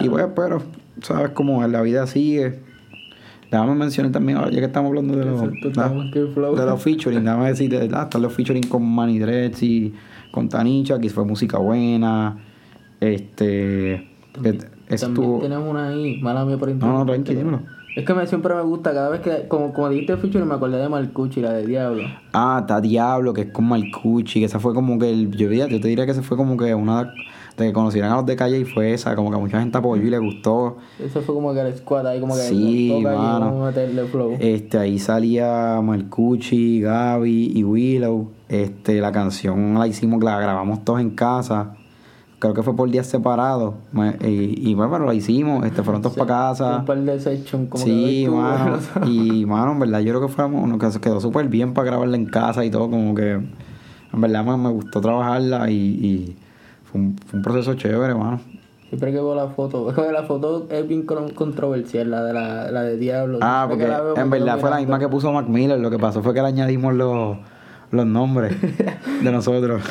Y 0.00 0.08
pues, 0.08 0.26
pero, 0.34 0.62
¿sabes 1.02 1.30
cómo? 1.30 1.66
La 1.66 1.82
vida 1.82 2.06
sigue. 2.06 2.60
Déjame 3.50 3.74
mencionar 3.74 4.12
también, 4.12 4.38
ahora 4.38 4.50
ya 4.50 4.60
que 4.60 4.66
estamos 4.66 4.90
hablando 4.90 5.16
de 5.16 5.24
los, 5.24 5.42
que 6.12 6.20
de 6.20 6.66
los 6.66 6.82
featuring, 6.82 7.24
déjame 7.24 7.48
decir, 7.48 7.90
ah, 7.92 8.02
están 8.02 8.22
los 8.22 8.32
featuring 8.32 8.62
con 8.68 8.84
Manny 8.88 9.20
y 9.60 9.92
con 10.30 10.48
Tanicha, 10.48 10.98
que 11.00 11.10
fue 11.10 11.24
música 11.24 11.58
buena. 11.58 12.36
Este. 13.00 14.06
que 14.34 14.52
También 14.52 14.58
estuvo. 14.88 15.40
tenemos 15.40 15.68
una 15.68 15.88
ahí, 15.88 16.20
mala 16.20 16.44
mía 16.44 16.58
por 16.58 16.68
No, 16.68 16.74
no, 17.04 17.14
interrumpirte, 17.14 17.34
tranqui, 17.34 17.34
pero- 17.34 17.58
dímelo. 17.58 17.79
Es 17.96 18.04
que 18.04 18.14
me, 18.14 18.26
siempre 18.26 18.54
me 18.54 18.62
gusta, 18.62 18.92
cada 18.94 19.08
vez 19.08 19.20
que, 19.20 19.48
como, 19.48 19.72
como 19.72 19.88
dijiste 19.88 20.16
feature, 20.16 20.44
me 20.44 20.54
acordé 20.54 20.78
de 20.78 20.88
Marcucci, 20.88 21.40
la 21.40 21.52
de 21.52 21.66
Diablo. 21.66 22.02
Ah, 22.32 22.58
está 22.60 22.80
Diablo, 22.80 23.32
que 23.34 23.42
es 23.42 23.50
con 23.50 23.66
Marcucci, 23.68 24.38
que 24.40 24.46
esa 24.46 24.60
fue 24.60 24.72
como 24.74 24.98
que 24.98 25.10
el, 25.10 25.30
yo, 25.32 25.48
diría- 25.48 25.66
yo 25.68 25.80
te 25.80 25.88
diría 25.88 26.04
que 26.06 26.12
esa 26.12 26.22
fue 26.22 26.36
como 26.36 26.56
que 26.56 26.72
una 26.74 27.12
de 27.56 27.66
que 27.66 27.72
conocieran 27.72 28.12
a 28.12 28.16
los 28.16 28.26
de 28.26 28.36
calle 28.36 28.58
y 28.60 28.64
fue 28.64 28.92
esa, 28.94 29.14
como 29.16 29.28
que 29.30 29.36
a 29.36 29.38
mucha 29.40 29.60
gente 29.60 29.76
apoyó 29.76 30.02
y 30.02 30.08
le 30.10 30.18
gustó. 30.18 30.78
Eso 30.98 31.20
fue 31.20 31.34
como 31.34 31.52
que 31.52 31.60
el 31.60 31.76
squad 31.76 32.06
ahí, 32.06 32.20
como 32.20 32.34
que 32.34 32.40
Sí, 32.42 32.90
toca 33.02 33.16
mano. 33.16 33.64
meterle 33.66 34.04
flow. 34.04 34.36
Este, 34.40 34.78
ahí 34.78 34.98
salía 34.98 35.80
Marcucci, 35.82 36.80
Gaby 36.80 37.52
y 37.54 37.64
Willow. 37.64 38.30
Este, 38.48 39.00
la 39.00 39.12
canción 39.12 39.74
la 39.78 39.86
hicimos, 39.86 40.22
la 40.22 40.38
grabamos 40.40 40.84
todos 40.84 41.00
en 41.00 41.10
casa. 41.10 41.74
Creo 42.40 42.54
que 42.54 42.62
fue 42.62 42.74
por 42.74 42.90
días 42.90 43.06
separados. 43.06 43.74
Y, 44.22 44.70
y 44.70 44.74
bueno, 44.74 44.90
pero 44.90 45.04
la 45.06 45.14
hicimos, 45.14 45.64
este, 45.66 45.82
fueron 45.82 46.00
todos 46.02 46.16
para 46.16 46.26
casa. 46.48 46.78
Un 46.78 46.84
par 46.86 46.98
de 46.98 47.20
sections, 47.20 47.68
como 47.68 47.84
Sí, 47.84 48.22
que 48.24 48.30
mano. 48.30 48.78
Y, 49.06 49.44
mano, 49.46 49.72
en 49.72 49.78
verdad, 49.78 50.00
yo 50.00 50.12
creo 50.14 50.26
que 50.26 50.32
que 50.78 50.90
se 50.90 51.00
quedó 51.00 51.20
súper 51.20 51.48
bien 51.48 51.74
para 51.74 51.86
grabarla 51.88 52.16
en 52.16 52.26
casa 52.26 52.64
y 52.64 52.70
todo. 52.70 52.90
Como 52.90 53.14
que, 53.14 53.32
en 53.32 54.20
verdad, 54.20 54.42
me, 54.44 54.56
me 54.56 54.70
gustó 54.70 55.00
trabajarla 55.00 55.70
y, 55.70 55.74
y 55.76 56.36
fue, 56.90 57.00
un, 57.02 57.16
fue 57.26 57.36
un 57.38 57.42
proceso 57.44 57.74
chévere, 57.74 58.14
mano. 58.14 58.40
Siempre 58.88 59.10
que 59.12 59.18
veo 59.18 59.34
la 59.34 59.48
foto, 59.48 59.90
es 59.90 59.94
que 59.94 60.10
la 60.10 60.22
foto 60.24 60.66
es 60.70 60.88
bien 60.88 61.02
con- 61.02 61.28
controversial, 61.30 62.10
la 62.10 62.24
de 62.24 62.32
la, 62.32 62.70
la 62.70 62.82
de 62.82 62.96
Diablo. 62.96 63.38
Ah, 63.42 63.66
porque 63.68 63.84
en 64.16 64.30
verdad 64.30 64.58
fue 64.58 64.70
la 64.70 64.78
misma 64.78 64.98
que 64.98 65.08
puso 65.08 65.30
Mac 65.30 65.46
Miller. 65.46 65.78
Lo 65.78 65.90
que 65.90 65.98
pasó 65.98 66.22
fue 66.22 66.32
que 66.32 66.40
le 66.40 66.48
añadimos 66.48 66.94
los, 66.94 67.36
los 67.90 68.06
nombres 68.06 68.54
de 69.22 69.32
nosotros. 69.32 69.82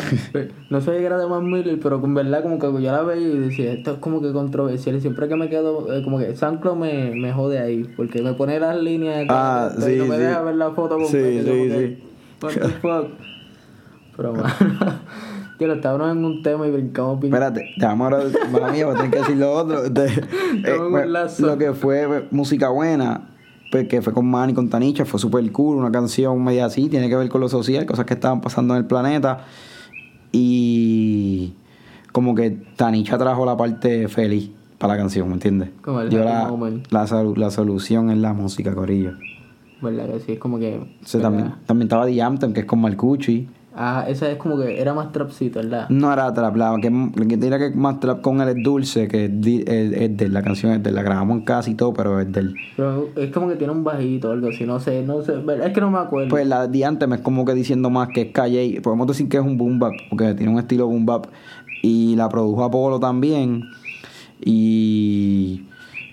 No 0.69 0.81
si 0.81 0.89
era 0.91 1.17
de 1.17 1.27
Mac 1.27 1.41
Miller, 1.41 1.79
pero 1.81 2.01
en 2.03 2.13
verdad 2.13 2.41
como 2.43 2.57
que 2.59 2.67
yo 2.81 2.91
la 2.91 3.01
veía 3.01 3.27
y 3.27 3.37
decía, 3.37 3.73
esto 3.73 3.93
es 3.93 3.97
como 3.99 4.21
que 4.21 4.31
controversial. 4.31 4.95
Y 4.95 5.01
siempre 5.01 5.27
que 5.27 5.35
me 5.35 5.49
quedo, 5.49 5.93
eh, 5.93 6.03
como 6.03 6.17
que 6.19 6.35
SoundCloud 6.35 6.77
me, 6.77 7.11
me 7.15 7.33
jode 7.33 7.59
ahí, 7.59 7.83
porque 7.95 8.21
me 8.21 8.33
pone 8.33 8.59
las 8.59 8.77
líneas 8.81 9.25
Ah, 9.29 9.69
sí, 9.77 9.97
no 9.97 10.05
me 10.05 10.15
sí. 10.15 10.21
deja 10.21 10.41
ver 10.41 10.55
la 10.55 10.71
foto 10.71 10.97
completa. 10.97 11.27
Sí, 11.29 11.35
y 11.35 11.39
sí, 11.39 11.69
que, 11.69 11.87
sí. 11.87 12.03
What 12.41 12.53
the 12.53 12.69
fuck. 12.79 13.07
Pero 14.15 14.33
bueno, 14.33 14.49
que 15.59 15.67
lo 15.67 15.73
estábamos 15.73 16.11
en 16.11 16.25
un 16.25 16.41
tema 16.43 16.67
y 16.67 16.71
brincamos 16.71 17.19
bien. 17.19 17.33
Espérate, 17.33 17.65
déjame 17.77 18.03
ahora, 18.03 18.19
mala 18.51 18.71
mía, 18.71 18.85
voy 18.85 18.95
a 18.95 18.97
tener 18.97 19.11
que 19.11 19.19
decir 19.19 19.37
lo 19.37 19.51
otro. 19.51 19.83
Este, 19.85 20.05
eh, 20.07 21.27
lo 21.39 21.57
que 21.57 21.73
fue 21.73 22.27
música 22.31 22.69
buena, 22.69 23.29
pues 23.71 23.87
que 23.87 24.01
fue 24.01 24.13
con 24.13 24.25
Manny, 24.29 24.53
con 24.53 24.69
Tanicha, 24.69 25.05
fue 25.05 25.19
súper 25.19 25.51
cool, 25.51 25.77
una 25.77 25.91
canción 25.91 26.43
media 26.43 26.65
así, 26.65 26.89
tiene 26.89 27.07
que 27.09 27.15
ver 27.15 27.29
con 27.29 27.41
lo 27.41 27.49
social, 27.49 27.85
cosas 27.85 28.05
que 28.05 28.15
estaban 28.15 28.41
pasando 28.41 28.73
en 28.73 28.79
el 28.79 28.85
planeta. 28.85 29.45
Y 30.31 31.53
como 32.11 32.35
que 32.35 32.51
Tanicha 32.75 33.17
trajo 33.17 33.45
la 33.45 33.57
parte 33.57 34.07
feliz 34.07 34.49
para 34.77 34.93
la 34.93 34.99
canción, 34.99 35.27
¿me 35.27 35.33
entiendes? 35.35 35.69
Como 35.81 36.01
el 36.01 36.09
Yo 36.09 36.23
la, 36.23 36.49
la, 36.89 37.07
solu- 37.07 37.35
la 37.35 37.51
solución 37.51 38.09
es 38.11 38.17
la 38.17 38.33
música, 38.33 38.73
Corillo. 38.73 39.13
¿Verdad 39.81 40.07
que 40.07 40.19
sí? 40.19 40.31
Es 40.33 40.39
como 40.39 40.59
que... 40.59 40.77
O 40.77 41.05
sea, 41.07 41.21
también, 41.21 41.53
también 41.65 41.85
estaba 41.87 42.05
The 42.05 42.21
Anthem, 42.21 42.53
que 42.53 42.61
es 42.61 42.65
con 42.65 42.81
Marcucci. 42.81 43.47
Ah, 43.75 44.05
esa 44.07 44.29
es 44.31 44.37
como 44.37 44.57
que 44.57 44.81
era 44.81 44.93
más 44.95 45.11
trapcito, 45.11 45.59
¿verdad? 45.59 45.87
No 45.89 46.11
era 46.11 46.33
trap, 46.33 46.55
la 46.55 46.75
que, 46.81 46.89
la 46.89 47.25
que 47.27 47.37
diría 47.37 47.59
que 47.59 47.69
más 47.69 47.99
trap 47.99 48.19
con 48.21 48.41
él 48.41 48.49
es 48.49 48.63
dulce, 48.63 49.07
que 49.07 49.25
es, 49.25 49.31
es- 49.67 49.91
es 49.93 50.17
de 50.17 50.27
la 50.29 50.41
canción, 50.41 50.71
es 50.73 50.81
de 50.83 50.91
la 50.91 51.03
grabamos 51.03 51.37
en 51.37 51.43
casa 51.43 51.69
y 51.69 51.75
todo, 51.75 51.93
pero 51.93 52.19
es 52.19 52.31
del. 52.31 52.55
Pero 52.75 53.09
es 53.15 53.31
como 53.31 53.47
que 53.47 53.55
tiene 53.55 53.71
un 53.71 53.83
bajito 53.83 54.29
o 54.29 54.31
algo 54.33 54.49
así, 54.49 54.65
no 54.65 54.79
sé, 54.79 55.03
no 55.03 55.21
sé. 55.21 55.33
Es 55.63 55.71
que 55.71 55.81
no 55.81 55.91
me 55.91 55.99
acuerdo. 55.99 56.29
Pues 56.29 56.47
la 56.47 56.67
de 56.67 56.83
antes 56.83 57.07
me 57.07 57.17
es 57.17 57.21
como 57.21 57.45
que 57.45 57.53
diciendo 57.53 57.89
más 57.91 58.09
que 58.09 58.21
es 58.21 58.31
calle, 58.31 58.81
podemos 58.81 59.05
decir 59.07 59.29
que 59.29 59.37
es 59.37 59.43
un 59.43 59.57
boom 59.57 59.77
bap, 59.79 59.93
porque 60.09 60.33
tiene 60.33 60.51
un 60.51 60.59
estilo 60.59 60.87
boom 60.87 61.05
bap. 61.05 61.27
Y 61.81 62.15
la 62.15 62.27
produjo 62.27 62.63
Apolo 62.63 62.99
también. 62.99 63.69
Y 64.43 65.61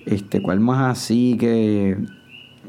este, 0.05 0.43
¿cuál 0.43 0.61
más 0.61 0.99
así 0.99 1.37
que 1.39 1.97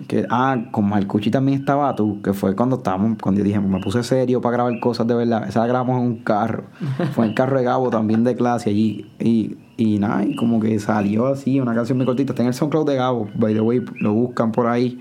que 0.07 0.25
ah, 0.29 0.57
con 0.71 0.87
Marcucci 0.89 1.31
también 1.31 1.59
estaba 1.59 1.95
tú, 1.95 2.21
que 2.21 2.33
fue 2.33 2.55
cuando 2.55 2.77
estábamos, 2.77 3.17
cuando 3.21 3.39
yo 3.39 3.45
dije, 3.45 3.59
me 3.59 3.79
puse 3.79 4.03
serio 4.03 4.41
para 4.41 4.53
grabar 4.53 4.79
cosas 4.79 5.07
de 5.07 5.15
verdad. 5.15 5.47
Esa 5.47 5.61
la 5.61 5.67
grabamos 5.67 5.99
en 5.99 6.07
un 6.07 6.17
carro. 6.17 6.65
Fue 7.13 7.25
en 7.25 7.31
el 7.31 7.35
carro 7.35 7.57
de 7.57 7.63
Gabo 7.63 7.89
también 7.89 8.23
de 8.23 8.35
clase 8.35 8.69
allí. 8.69 9.09
Y, 9.19 9.57
y 9.77 9.99
nada, 9.99 10.23
y 10.25 10.35
como 10.35 10.59
que 10.59 10.79
salió 10.79 11.27
así, 11.27 11.59
una 11.59 11.73
canción 11.73 11.97
muy 11.97 12.05
cortita. 12.05 12.33
Está 12.33 12.43
en 12.43 12.49
el 12.49 12.53
SoundCloud 12.53 12.87
de 12.87 12.95
Gabo, 12.95 13.29
by 13.35 13.53
the 13.53 13.61
way, 13.61 13.83
lo 13.99 14.13
buscan 14.13 14.51
por 14.51 14.67
ahí. 14.67 14.99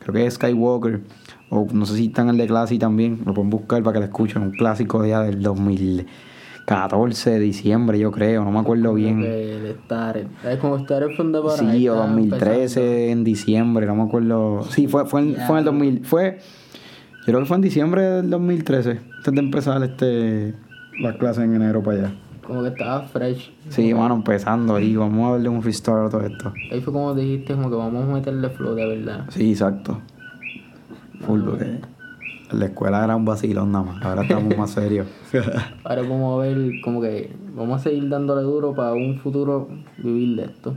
Creo 0.00 0.14
que 0.14 0.26
es 0.26 0.34
Skywalker. 0.34 1.02
O 1.50 1.66
no 1.72 1.86
sé 1.86 1.96
si 1.96 2.06
está 2.06 2.22
en 2.22 2.30
el 2.30 2.36
de 2.36 2.46
clase 2.46 2.78
también. 2.78 3.22
Lo 3.24 3.34
pueden 3.34 3.50
buscar 3.50 3.82
para 3.82 3.94
que 3.94 3.98
lo 4.00 4.04
escuchen. 4.06 4.42
Un 4.42 4.50
clásico 4.52 5.02
de 5.02 5.10
ya 5.10 5.22
del 5.22 5.42
2014 6.68 7.30
de 7.30 7.38
diciembre, 7.38 7.98
yo 7.98 8.10
creo. 8.10 8.44
No 8.44 8.50
me 8.50 8.58
acuerdo 8.60 8.94
bien. 8.94 9.20
El 9.22 9.66
Star. 9.66 10.26
Es 10.44 10.58
como 10.58 10.76
Star 10.76 11.04
fue 11.16 11.60
ahí, 11.60 11.78
Sí, 11.80 11.88
o 11.88 11.94
estaba 11.94 11.94
2013 11.94 13.10
en 13.10 13.24
diciembre, 13.24 13.86
no 13.86 13.94
me 13.94 14.02
acuerdo. 14.02 14.62
Sí, 14.70 14.86
fue, 14.86 15.06
fue, 15.06 15.22
en, 15.22 15.36
fue 15.36 15.56
en 15.56 15.58
el 15.58 15.64
2000. 15.64 16.04
Fue, 16.04 16.38
yo 17.20 17.24
creo 17.24 17.40
que 17.40 17.46
fue 17.46 17.56
en 17.56 17.62
diciembre 17.62 18.02
del 18.02 18.30
2013, 18.30 18.90
antes 19.16 19.34
de 19.34 19.40
empezar 19.40 19.82
este 19.82 20.54
las 21.00 21.16
clases 21.16 21.44
en 21.44 21.54
enero 21.54 21.82
para 21.82 21.98
allá. 21.98 22.08
empezando. 22.08 22.18
Como 22.46 22.62
que 22.62 22.68
estaba 22.68 23.02
fresh. 23.02 23.52
Sí, 23.68 23.92
bueno, 23.92 24.14
empezando 24.14 24.76
ahí, 24.76 24.96
vamos 24.96 25.28
a 25.28 25.32
darle 25.32 25.50
un 25.50 25.62
restore 25.62 26.06
a 26.06 26.08
todo 26.08 26.22
esto. 26.22 26.52
Ahí 26.72 26.80
fue 26.80 26.92
como 26.92 27.14
dijiste, 27.14 27.54
como 27.54 27.68
que 27.68 27.76
vamos 27.76 28.08
a 28.08 28.12
meterle 28.12 28.48
flow 28.48 28.74
de 28.74 28.86
verdad. 28.86 29.26
Sí, 29.28 29.50
exacto. 29.50 30.00
Full, 31.20 31.42
en 31.60 31.97
la 32.50 32.66
escuela 32.66 33.04
era 33.04 33.16
un 33.16 33.24
vacilón 33.24 33.72
nada 33.72 33.84
más, 33.84 34.02
ahora 34.02 34.22
estamos 34.22 34.56
más 34.56 34.70
serios. 34.70 35.06
Ahora 35.84 36.02
vamos 36.02 36.38
a 36.38 36.46
ver, 36.46 36.80
como 36.82 37.00
que 37.00 37.30
vamos 37.54 37.80
a 37.80 37.84
seguir 37.84 38.08
dándole 38.08 38.42
duro 38.42 38.74
para 38.74 38.92
un 38.94 39.18
futuro 39.18 39.68
vivir 39.98 40.36
de 40.36 40.44
esto. 40.44 40.74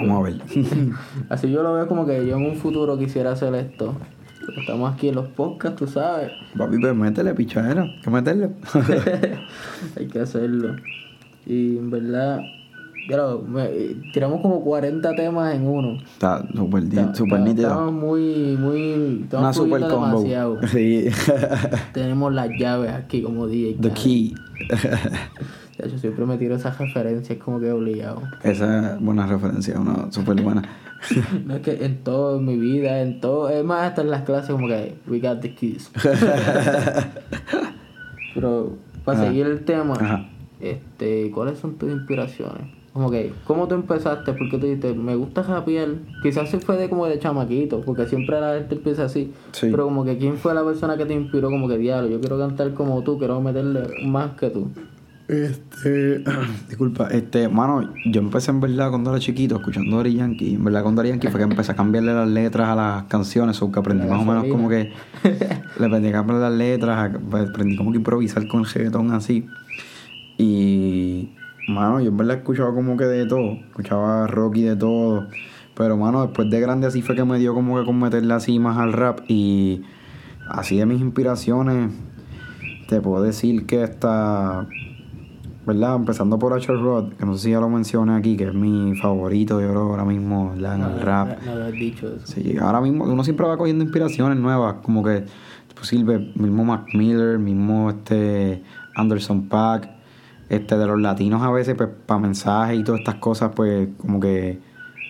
vamos 0.00 0.20
a 0.20 0.30
ver. 0.30 0.42
Así 1.28 1.50
yo 1.50 1.62
lo 1.62 1.74
veo 1.74 1.86
como 1.86 2.06
que 2.06 2.26
yo 2.26 2.36
en 2.36 2.46
un 2.46 2.56
futuro 2.56 2.98
quisiera 2.98 3.32
hacer 3.32 3.54
esto. 3.54 3.94
Estamos 4.58 4.92
aquí 4.92 5.08
en 5.08 5.14
los 5.14 5.28
podcasts, 5.28 5.78
tú 5.78 5.86
sabes. 5.86 6.30
Papi, 6.56 6.78
pues 6.78 6.94
métele, 6.94 7.34
pichadera, 7.34 7.82
hay 7.82 8.00
que 8.02 8.10
meterle. 8.10 8.50
Hay 9.96 10.06
que 10.06 10.20
hacerlo. 10.20 10.76
Y 11.46 11.78
en 11.78 11.90
verdad, 11.90 12.40
claro, 13.06 13.42
me- 13.46 13.68
tiramos 14.12 14.40
como 14.40 14.62
40 14.62 15.14
temas 15.14 15.54
en 15.54 15.66
uno. 15.66 15.98
Está 16.02 16.46
súper 16.54 16.82
está- 16.84 17.38
nítido. 17.38 17.68
Estamos 17.68 17.92
muy, 17.92 18.56
muy. 18.58 19.20
Estamos 19.24 19.44
Una 19.44 19.52
super 19.52 19.80
combo. 19.88 20.06
demasiado. 20.20 20.58
Sí. 20.68 21.06
Tenemos 21.92 22.32
las 22.32 22.48
llaves 22.58 22.90
aquí 22.92 23.22
como 23.22 23.46
DJ. 23.46 23.76
The 23.80 23.90
key. 23.90 24.34
De 25.78 25.88
hecho, 25.88 25.98
siempre 25.98 26.24
me 26.24 26.38
tiro 26.38 26.54
esas 26.54 26.78
referencias 26.78 27.36
como 27.38 27.58
que 27.58 27.72
obligado. 27.72 28.22
Esa 28.44 28.94
es 28.94 29.00
buena 29.00 29.26
referencia, 29.26 29.78
una 29.80 30.10
súper 30.12 30.40
buena. 30.42 30.62
No 31.44 31.56
es 31.56 31.60
que 31.60 31.84
en 31.84 32.02
todo 32.02 32.38
en 32.38 32.46
mi 32.46 32.56
vida, 32.56 33.02
en 33.02 33.20
todo, 33.20 33.50
es 33.50 33.62
más 33.62 33.88
hasta 33.88 34.00
en 34.00 34.10
las 34.10 34.22
clases 34.22 34.52
como 34.52 34.66
que 34.68 34.94
we 35.06 35.20
got 35.20 35.40
the 35.40 35.54
keys. 35.54 35.90
Pero 38.34 38.76
para 39.04 39.18
Ajá. 39.18 39.28
seguir 39.28 39.46
el 39.46 39.64
tema, 39.64 39.94
Ajá. 39.94 40.26
este, 40.60 41.30
¿cuáles 41.32 41.58
son 41.58 41.74
tus 41.76 41.90
inspiraciones? 41.92 42.68
Como 42.94 43.10
que, 43.10 43.32
¿cómo 43.44 43.66
tú 43.66 43.74
empezaste? 43.74 44.32
Porque 44.34 44.56
tú 44.56 44.66
dijiste, 44.66 44.94
me 44.94 45.16
gusta 45.16 45.42
rapear. 45.42 45.88
Quizás 46.22 46.48
sí 46.48 46.58
fue 46.58 46.76
de 46.76 46.88
como 46.88 47.06
de 47.06 47.18
chamaquito, 47.18 47.80
porque 47.80 48.06
siempre 48.06 48.40
la 48.40 48.54
gente 48.54 48.76
empieza 48.76 49.06
así. 49.06 49.34
Sí. 49.50 49.66
Pero 49.68 49.86
como 49.86 50.04
que, 50.04 50.16
¿quién 50.16 50.36
fue 50.38 50.54
la 50.54 50.64
persona 50.64 50.96
que 50.96 51.04
te 51.04 51.12
inspiró? 51.12 51.50
Como 51.50 51.68
que, 51.68 51.76
diablo, 51.76 52.08
yo 52.08 52.20
quiero 52.20 52.38
cantar 52.38 52.72
como 52.72 53.02
tú, 53.02 53.18
quiero 53.18 53.40
meterle 53.40 53.82
más 54.06 54.36
que 54.36 54.48
tú. 54.48 54.68
Este, 55.26 56.22
disculpa, 56.68 57.08
este, 57.08 57.48
mano, 57.48 57.90
yo 58.06 58.20
empecé 58.20 58.52
en 58.52 58.60
verdad 58.60 58.90
cuando 58.90 59.10
era 59.10 59.18
chiquito 59.18 59.56
escuchando 59.56 59.96
Daddy 59.96 60.14
Yankee. 60.14 60.54
En 60.54 60.62
verdad 60.62 60.84
con 60.84 60.94
Daddy 60.94 61.08
Yankee 61.08 61.28
fue 61.28 61.40
que 61.40 61.44
empecé 61.44 61.72
a 61.72 61.74
cambiarle 61.74 62.14
las 62.14 62.28
letras 62.28 62.68
a 62.68 62.76
las 62.76 63.02
canciones, 63.04 63.60
o 63.60 63.72
que 63.72 63.80
aprendí 63.80 64.06
más 64.06 64.20
o 64.20 64.24
menos 64.24 64.44
como 64.46 64.68
que 64.68 64.92
le 65.80 65.86
aprendí 65.86 66.10
a 66.10 66.12
cambiar 66.12 66.38
las 66.38 66.52
letras, 66.52 67.10
pues, 67.28 67.48
aprendí 67.48 67.76
como 67.76 67.90
que 67.90 67.98
improvisar 67.98 68.46
con 68.46 68.60
el 68.60 68.66
reggaetón 68.66 69.12
así. 69.12 69.46
Y, 70.36 71.13
mano, 71.68 72.00
yo 72.00 72.10
en 72.10 72.16
verdad 72.16 72.36
escuchaba 72.38 72.74
como 72.74 72.96
que 72.96 73.04
de 73.04 73.26
todo, 73.26 73.52
escuchaba 73.52 74.26
rock 74.26 74.56
y 74.56 74.62
de 74.62 74.76
todo. 74.76 75.28
Pero, 75.76 75.96
mano, 75.96 76.22
después 76.22 76.48
de 76.50 76.60
grande 76.60 76.86
así 76.86 77.02
fue 77.02 77.16
que 77.16 77.24
me 77.24 77.38
dio 77.38 77.54
como 77.54 77.78
que 77.78 77.84
con 77.84 77.98
meterle 77.98 78.32
así 78.34 78.58
más 78.58 78.78
al 78.78 78.92
rap 78.92 79.20
y 79.28 79.82
así 80.48 80.76
de 80.76 80.86
mis 80.86 81.00
inspiraciones, 81.00 81.92
te 82.88 83.00
puedo 83.00 83.22
decir 83.22 83.66
que 83.66 83.82
esta 83.82 84.68
¿verdad? 85.66 85.96
Empezando 85.96 86.38
por 86.38 86.52
Asher 86.52 86.78
Rod, 86.78 87.14
que 87.14 87.24
no 87.24 87.36
sé 87.36 87.44
si 87.44 87.50
ya 87.52 87.60
lo 87.60 87.68
mencioné 87.68 88.14
aquí, 88.14 88.36
que 88.36 88.44
es 88.44 88.54
mi 88.54 88.94
favorito, 88.96 89.60
yo 89.60 89.70
creo, 89.70 89.82
ahora 89.82 90.04
mismo, 90.04 90.50
¿verdad? 90.50 90.74
En 90.74 90.82
el 90.82 91.00
rap. 91.00 91.42
No, 91.44 91.46
no 91.46 91.52
habías 91.52 91.72
dicho 91.72 92.08
eso. 92.08 92.26
Sí, 92.26 92.56
ahora 92.60 92.80
mismo 92.80 93.04
uno 93.04 93.24
siempre 93.24 93.46
va 93.46 93.56
cogiendo 93.56 93.82
inspiraciones 93.82 94.38
nuevas, 94.38 94.76
como 94.82 95.02
que 95.02 95.24
pues, 95.74 95.88
sirve 95.88 96.32
mismo 96.34 96.64
Mac 96.64 96.88
Miller, 96.92 97.38
mismo 97.38 97.90
este 97.90 98.62
Anderson 98.94 99.48
Paak, 99.48 99.88
este 100.48 100.76
de 100.76 100.86
los 100.86 101.00
latinos 101.00 101.42
a 101.42 101.50
veces, 101.50 101.74
pues 101.74 101.88
para 102.06 102.20
mensajes 102.20 102.78
y 102.78 102.84
todas 102.84 103.00
estas 103.00 103.16
cosas, 103.16 103.52
pues 103.54 103.88
como 103.98 104.20
que 104.20 104.58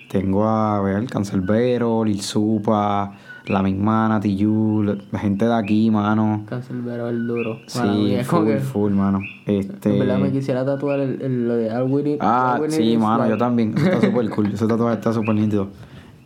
tengo 0.09 0.47
a 0.49 0.81
ver 0.81 1.07
Cancelbero, 1.07 2.05
Lil 2.05 2.21
Supa, 2.21 3.13
la 3.47 3.63
misma 3.63 4.09
Nati 4.09 4.37
Yu, 4.37 4.97
la 5.11 5.19
gente 5.19 5.45
de 5.47 5.55
aquí, 5.55 5.91
mano. 5.91 6.45
Cancelbero 6.49 7.09
el 7.09 7.27
duro. 7.27 7.59
Sí, 7.67 8.17
full, 8.25 8.47
que- 8.47 8.59
full, 8.59 8.93
mano. 8.93 9.21
Este... 9.47 9.93
En 9.93 9.99
verdad 9.99 10.19
me 10.19 10.31
quisiera 10.31 10.65
tatuar 10.65 11.01
el, 11.01 11.21
el- 11.21 11.49
lo 11.49 11.55
de 11.57 11.69
Need- 11.71 12.19
Ah, 12.21 12.61
sí, 12.69 12.97
mano, 12.97 13.29
yo 13.29 13.37
también. 13.37 13.75
Eso 13.77 13.87
está 13.87 14.01
súper 14.07 14.31
cool. 14.31 14.47
Ese 14.53 14.67
tatuaje 14.67 14.95
está 14.95 15.13
súper 15.13 15.35
nítido. 15.35 15.69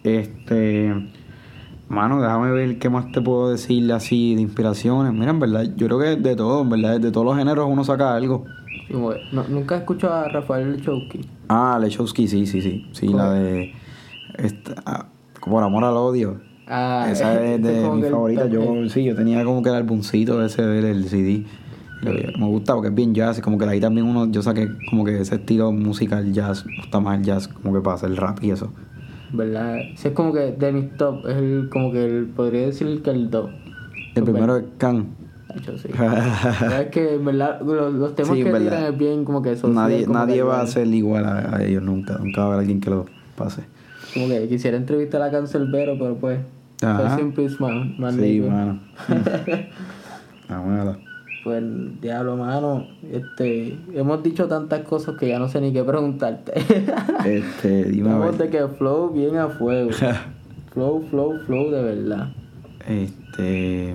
Este. 0.05 0.95
Mano, 1.89 2.21
déjame 2.21 2.51
ver 2.53 2.79
qué 2.79 2.91
más 2.91 3.11
te 3.13 3.23
puedo 3.23 3.51
decir 3.51 3.91
así 3.93 4.35
de 4.35 4.43
inspiraciones. 4.43 5.13
Mira, 5.15 5.31
en 5.31 5.41
verdad, 5.41 5.65
yo 5.77 5.87
creo 5.87 5.99
que 5.99 6.17
de 6.17 6.37
todo, 6.37 6.61
en 6.63 6.69
verdad, 6.69 7.01
de 7.01 7.11
todos 7.11 7.25
los 7.27 7.37
géneros 7.39 7.67
uno 7.71 7.83
saca 7.83 8.15
algo. 8.15 8.45
Como 8.91 9.13
no- 9.33 9.49
Nunca 9.49 9.77
he 9.77 9.79
escuchado 9.79 10.15
a 10.15 10.29
Rafael 10.29 10.73
Lechowski. 10.77 11.21
Ah, 11.49 11.79
Lechowski, 11.81 12.27
sí, 12.29 12.47
sí, 12.47 12.63
sí. 12.63 12.87
Sí, 12.93 13.09
la 13.09 13.33
de. 13.33 13.73
Esta, 14.37 14.75
ah, 14.87 15.07
por 15.45 15.63
amor 15.63 15.85
al 15.85 15.97
odio. 15.97 16.41
Ah, 16.67 17.09
Esa 17.11 17.43
es 17.45 17.63
de 17.63 17.83
como 17.83 17.95
mi 17.97 18.03
el 18.05 18.11
favorita. 18.13 18.47
Yo, 18.47 18.89
sí, 18.89 19.05
yo 19.05 19.15
tenía 19.15 19.45
como 19.45 19.63
que 19.63 19.71
el 19.71 19.75
álbumcito 19.77 20.43
ese 20.45 20.63
del 20.63 20.85
el 20.85 21.05
CD. 21.09 21.45
Me 22.03 22.47
gusta 22.47 22.75
porque 22.75 22.89
es 22.89 22.95
bien 22.95 23.15
jazz. 23.15 23.39
y 23.39 23.41
Como 23.41 23.59
que 23.59 23.65
de 23.67 23.73
ahí 23.73 23.81
también 23.81 24.07
uno, 24.07 24.31
yo 24.31 24.41
saqué 24.43 24.69
como 24.89 25.05
que 25.05 25.21
ese 25.21 25.35
estilo 25.37 25.73
musical 25.73 26.33
jazz. 26.33 26.65
Me 26.67 26.77
gusta 26.77 27.01
más 27.01 27.19
el 27.19 27.25
jazz, 27.25 27.49
como 27.49 27.75
que 27.75 27.81
para 27.81 27.97
hacer 27.97 28.15
rap 28.15 28.43
y 28.43 28.51
eso. 28.53 28.71
¿Verdad? 29.33 29.81
Sí, 29.97 30.09
es 30.09 30.15
como 30.15 30.33
que 30.33 30.53
de 30.53 30.73
mis 30.73 30.97
top, 30.97 31.27
es 31.27 31.37
el, 31.37 31.69
como 31.71 31.91
que 31.93 32.05
el, 32.05 32.27
podría 32.27 32.67
decir 32.67 33.03
que 33.03 33.11
el 33.11 33.29
top. 33.31 33.51
El 34.15 34.23
primero 34.25 34.57
es 34.57 34.65
Can. 34.79 35.09
De 35.55 35.61
hecho, 35.61 35.79
sí. 35.79 35.89
Es 36.81 36.87
que 36.89 37.15
en 37.15 37.25
verdad 37.25 37.61
los, 37.63 37.95
los 37.95 38.15
temas 38.15 38.37
Sí, 38.37 38.45
que 38.45 38.53
verdad. 38.53 38.69
tiran 38.79 38.93
es 38.93 38.99
bien 38.99 39.25
como 39.25 39.41
que 39.43 39.57
social, 39.57 39.75
Nadie, 39.75 40.05
como 40.05 40.19
nadie 40.19 40.35
que 40.37 40.43
va 40.43 40.61
a 40.61 40.67
ser 40.67 40.87
igual 40.89 41.25
a, 41.25 41.57
a 41.57 41.65
ellos 41.65 41.83
nunca. 41.83 42.19
Nunca 42.19 42.41
va 42.43 42.45
a 42.45 42.49
haber 42.49 42.61
alguien 42.61 42.81
que 42.81 42.91
lo 42.91 43.07
pase. 43.37 43.63
Como 44.15 44.29
que 44.29 44.49
quisiera 44.49 44.77
entrevistar 44.77 45.23
a 45.23 45.31
Cancelbero, 45.31 45.97
pero 45.99 46.17
pues. 46.17 46.41
Ajá. 46.83 47.17
Siempre 47.17 47.45
es 47.47 47.59
más, 47.61 47.73
más 47.99 48.15
Sí, 48.15 48.21
negro. 48.21 48.51
mano. 48.51 48.81
Ah, 50.51 50.63
bueno. 50.65 50.97
Pues 51.45 51.63
diablo, 52.01 52.37
mano. 52.37 52.87
Este, 53.11 53.79
hemos 53.95 54.23
dicho 54.23 54.49
tantas 54.49 54.81
cosas 54.81 55.17
que 55.19 55.29
ya 55.29 55.39
no 55.39 55.49
sé 55.49 55.61
ni 55.61 55.73
qué 55.73 55.83
preguntarte. 55.85 56.53
Este, 57.27 57.85
dime 57.85 58.11
a 58.11 58.19
ver. 58.19 58.35
de 58.37 58.49
que 58.49 58.67
flow 58.69 59.11
bien 59.11 59.37
a 59.37 59.49
fuego. 59.49 59.91
flow, 60.73 61.03
flow, 61.11 61.39
flow 61.47 61.71
de 61.71 61.83
verdad. 61.83 62.29
Este. 62.87 63.95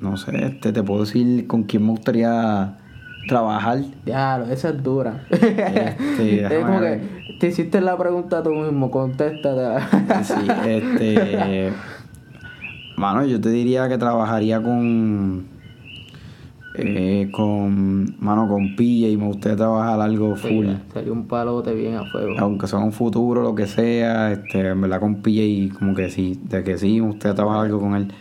No 0.00 0.16
sé, 0.16 0.44
este, 0.44 0.72
te 0.72 0.82
puedo 0.82 1.00
decir 1.04 1.46
con 1.46 1.62
quién 1.64 1.84
me 1.84 1.90
gustaría 1.90 2.76
trabajar. 3.26 3.78
Diablo, 4.04 4.52
esa 4.52 4.70
es 4.70 4.82
dura. 4.82 5.24
Este, 5.30 6.44
es 6.44 6.48
déjame 6.48 6.60
como 6.62 6.80
ver. 6.80 7.00
que 7.00 7.36
te 7.38 7.48
hiciste 7.48 7.80
la 7.80 7.96
pregunta 7.96 8.42
tú 8.42 8.50
mismo, 8.50 8.90
contéstate. 8.90 9.84
Sí, 10.24 10.46
este. 10.66 11.72
Mano, 12.96 13.24
yo 13.24 13.40
te 13.40 13.50
diría 13.50 13.88
que 13.88 13.98
trabajaría 13.98 14.62
con. 14.62 15.46
Eh, 16.76 17.28
con. 17.32 18.16
Mano, 18.18 18.48
con 18.48 18.76
PJ 18.76 19.08
y 19.08 19.16
me 19.16 19.26
gustaría 19.26 19.56
trabajar 19.56 20.00
algo 20.00 20.36
full. 20.36 20.66
Sería 20.92 21.12
un 21.12 21.26
palote 21.26 21.74
bien 21.74 21.96
a 21.96 22.04
fuego. 22.10 22.34
Aunque 22.38 22.66
sea 22.66 22.78
un 22.78 22.92
futuro, 22.92 23.42
lo 23.42 23.54
que 23.54 23.66
sea, 23.66 24.32
este, 24.32 24.68
en 24.68 24.80
verdad 24.80 25.00
con 25.00 25.16
PJ 25.22 25.76
como 25.78 25.94
que 25.94 26.10
sí, 26.10 26.40
de 26.44 26.62
que 26.62 26.78
sí, 26.78 27.00
me 27.00 27.08
gustaría 27.08 27.34
trabajar 27.34 27.66
algo 27.66 27.80
con 27.80 27.96
él. 27.96 28.12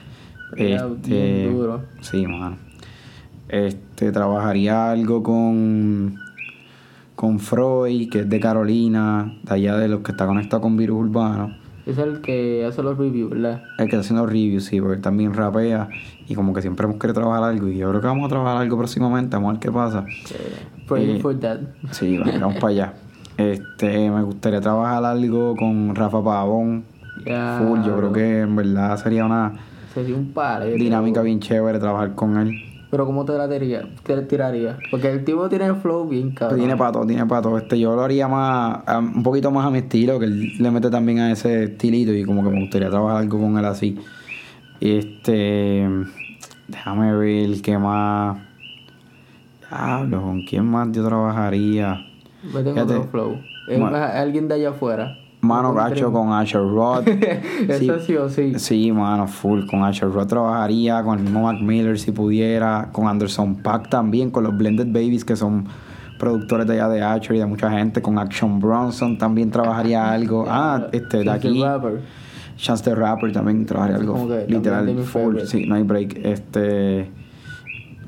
Este, 0.58 1.50
duro. 1.52 1.82
Sí, 2.02 2.26
mano. 2.28 2.58
Este, 3.50 4.12
trabajaría 4.12 4.92
algo 4.92 5.22
con 5.24 6.16
con 7.16 7.40
Freud, 7.40 8.10
que 8.10 8.22
es 8.22 8.30
de 8.30 8.40
Carolina, 8.40 9.38
de 9.44 9.54
allá 9.54 9.78
de 9.78 9.88
los 9.88 10.02
que 10.02 10.12
está 10.12 10.26
conectado 10.26 10.62
con 10.62 10.76
Virus 10.76 11.02
Urbano. 11.06 11.56
Es 11.86 11.98
el 11.98 12.22
que 12.22 12.66
hace 12.66 12.82
los 12.82 12.98
reviews, 12.98 13.30
¿verdad? 13.30 13.62
El 13.78 13.86
que 13.90 13.96
está 13.96 14.00
haciendo 14.00 14.26
reviews, 14.26 14.66
sí, 14.66 14.80
porque 14.82 14.96
él 14.96 15.02
también 15.02 15.34
rapea 15.34 15.90
y 16.28 16.34
como 16.34 16.54
que 16.54 16.62
siempre 16.62 16.86
hemos 16.86 16.98
querido 16.98 17.14
trabajar 17.22 17.44
algo 17.44 17.68
y 17.68 17.78
yo 17.78 17.90
creo 17.90 18.02
que 18.02 18.08
vamos 18.08 18.26
a 18.26 18.30
trabajar 18.30 18.58
algo 18.62 18.78
próximamente, 18.78 19.36
vamos 19.36 19.50
a 19.50 19.52
ver 19.54 19.60
qué 19.62 19.72
pasa. 19.72 20.06
Praying 20.88 21.18
Eh, 21.18 21.20
for 21.20 21.40
that. 21.40 21.60
Sí, 21.92 22.18
vamos, 22.18 22.56
para 22.56 22.68
allá. 22.68 22.94
Este, 23.38 24.10
me 24.10 24.22
gustaría 24.24 24.60
trabajar 24.62 25.04
algo 25.06 25.56
con 25.56 25.94
Rafa 25.96 26.24
Pavón. 26.24 26.84
Ya, 27.26 27.60
Full, 27.62 27.84
yo 27.86 27.96
creo 27.98 28.12
que 28.14 28.40
en 28.42 28.56
verdad 28.56 28.98
sería 28.98 29.26
una 29.26 29.54
Sería 29.94 30.16
un 30.16 30.32
palete. 30.34 30.76
dinámica 30.76 31.20
bro. 31.22 31.26
bien 31.26 31.40
chévere 31.40 31.80
trabajar 31.80 32.16
con 32.16 32.38
él. 32.38 32.54
Pero 32.90 33.06
¿cómo 33.08 33.26
te 33.26 33.34
la 33.34 33.48
tiraría? 33.48 33.88
Te 34.04 34.22
tiraría? 34.22 34.78
Porque 34.92 35.10
el 35.12 35.26
tipo 35.26 35.50
tiene 35.50 35.66
el 35.66 35.76
flow 35.78 36.08
bien 36.08 36.32
cabrón. 36.32 36.60
Tiene 36.60 36.78
pato, 36.78 37.06
tiene 37.08 37.26
pato. 37.26 37.58
Este, 37.58 37.80
yo 37.80 37.96
lo 37.96 38.04
haría 38.04 38.28
más, 38.28 38.82
a- 38.86 39.00
un 39.00 39.24
poquito 39.24 39.50
más 39.50 39.66
a 39.66 39.72
mi 39.72 39.80
estilo, 39.80 40.20
que 40.20 40.26
él 40.26 40.52
le 40.60 40.70
mete 40.72 40.90
también 40.92 41.18
a 41.20 41.32
ese 41.32 41.64
estilito 41.64 42.14
y 42.14 42.24
como 42.24 42.44
que 42.44 42.50
me 42.52 42.60
gustaría 42.62 42.90
trabajar 42.92 43.18
algo 43.22 43.40
con 43.40 43.58
él 43.58 43.66
así. 43.66 43.98
Este, 44.80 45.88
déjame 46.68 47.16
ver 47.16 47.62
qué 47.62 47.78
más. 47.80 48.38
Diablo, 49.70 50.22
¿con 50.22 50.44
quién 50.44 50.66
más 50.66 50.92
yo 50.92 51.04
trabajaría? 51.04 52.06
En 52.44 52.52
Fíjate. 52.52 52.82
otro 52.82 53.04
flow. 53.10 53.38
Es 53.68 53.80
alguien 53.82 54.48
de 54.48 54.54
allá 54.56 54.70
afuera. 54.70 55.18
Mano 55.44 55.74
gacho 55.74 56.10
con 56.12 56.32
Asher 56.32 56.62
Rod. 56.62 57.06
Eso 57.68 58.00
sí 58.00 58.16
o 58.16 58.30
sí. 58.30 58.54
Sí, 58.58 58.92
mano, 58.94 59.28
full. 59.28 59.66
Con 59.66 59.84
Asher 59.84 60.10
Rod 60.10 60.28
trabajaría, 60.28 61.04
con 61.04 61.18
el 61.20 61.26
mismo 61.26 61.44
Mac 61.44 61.60
Miller 61.60 62.00
si 62.00 62.14
pudiera, 62.14 62.90
con 62.94 63.08
Anderson 63.08 63.56
Pack 63.56 63.90
también, 63.90 64.32
con 64.32 64.46
los 64.46 64.58
Blended 64.58 64.88
Babies 64.88 65.26
que 65.26 65.36
son 65.36 65.66
productores 66.18 66.66
de 66.66 66.76
allá 66.76 66.88
de 66.88 67.02
Asher 67.02 67.36
y 67.36 67.40
de 67.40 67.46
mucha 67.46 67.70
gente, 67.70 68.02
con 68.02 68.18
Action 68.18 68.62
Bronson 68.62 69.18
también 69.18 69.52
trabajaría 69.52 70.10
algo. 70.10 70.46
Ah, 70.48 70.88
este 70.94 71.18
de 71.18 71.30
aquí. 71.30 71.62
Rapper. 71.62 72.00
Chance 72.56 72.84
the 72.86 72.96
Rapper 72.96 73.34
también 73.34 73.66
trabajaría 73.66 73.98
algo. 73.98 74.30
Literal, 74.48 74.98
full. 75.00 75.40
Sí, 75.40 75.66
no 75.66 75.76
hay 75.76 75.84
break. 75.84 76.22
Este. 76.24 77.12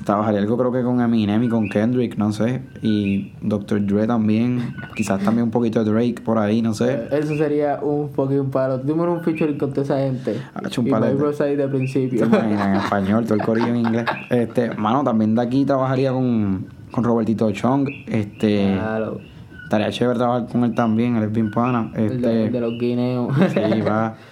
Trabajaría 0.06 0.38
algo 0.38 0.56
creo 0.56 0.70
que 0.70 0.82
con 0.84 1.00
Eminem 1.00 1.42
y 1.42 1.48
con 1.48 1.68
Kendrick, 1.68 2.16
no 2.16 2.30
sé. 2.30 2.62
Y 2.80 3.32
Dr. 3.42 3.84
Dre 3.84 4.06
también. 4.06 4.72
Quizás 4.94 5.20
también 5.20 5.46
un 5.46 5.50
poquito 5.50 5.82
de 5.82 5.90
Drake 5.90 6.22
por 6.24 6.38
ahí, 6.38 6.62
no 6.62 6.74
sé. 6.74 6.92
Eh, 6.92 7.08
Eso 7.10 7.36
sería 7.36 7.80
un 7.82 8.10
fucking 8.10 8.50
palo. 8.52 8.78
Dime 8.78 9.02
un 9.02 9.20
featuring 9.20 9.58
con 9.58 9.70
toda 9.70 9.82
esa 9.82 9.98
gente. 9.98 10.40
Ha 10.54 10.64
hecho 10.64 10.80
un 10.80 10.86
y 10.86 10.90
Bros 10.92 11.40
ahí 11.40 11.56
de 11.56 11.64
¿Te 11.64 11.68
principio. 11.68 12.24
imaginas? 12.24 12.68
En 12.68 12.74
español, 12.76 13.24
todo 13.24 13.34
el 13.34 13.42
corillo 13.42 13.66
en 13.66 13.76
inglés. 13.78 14.04
Este, 14.30 14.70
mano, 14.76 15.02
también 15.02 15.34
de 15.34 15.42
aquí 15.42 15.64
trabajaría 15.64 16.12
con, 16.12 16.66
con 16.92 17.02
Robertito 17.02 17.50
Chong. 17.50 17.88
Este, 18.06 18.74
Claro. 18.74 19.18
estaría 19.64 19.90
chévere 19.90 20.18
trabajar 20.20 20.46
con 20.48 20.62
él 20.62 20.74
también, 20.76 21.16
él 21.16 21.24
es 21.24 21.32
bien 21.32 21.50
pana. 21.50 21.90
De, 21.92 22.06
Este, 22.06 22.44
el 22.44 22.52
de 22.52 22.60
los 22.60 22.78
guineos. 22.78 23.34
sí, 23.52 23.80
va. 23.80 24.14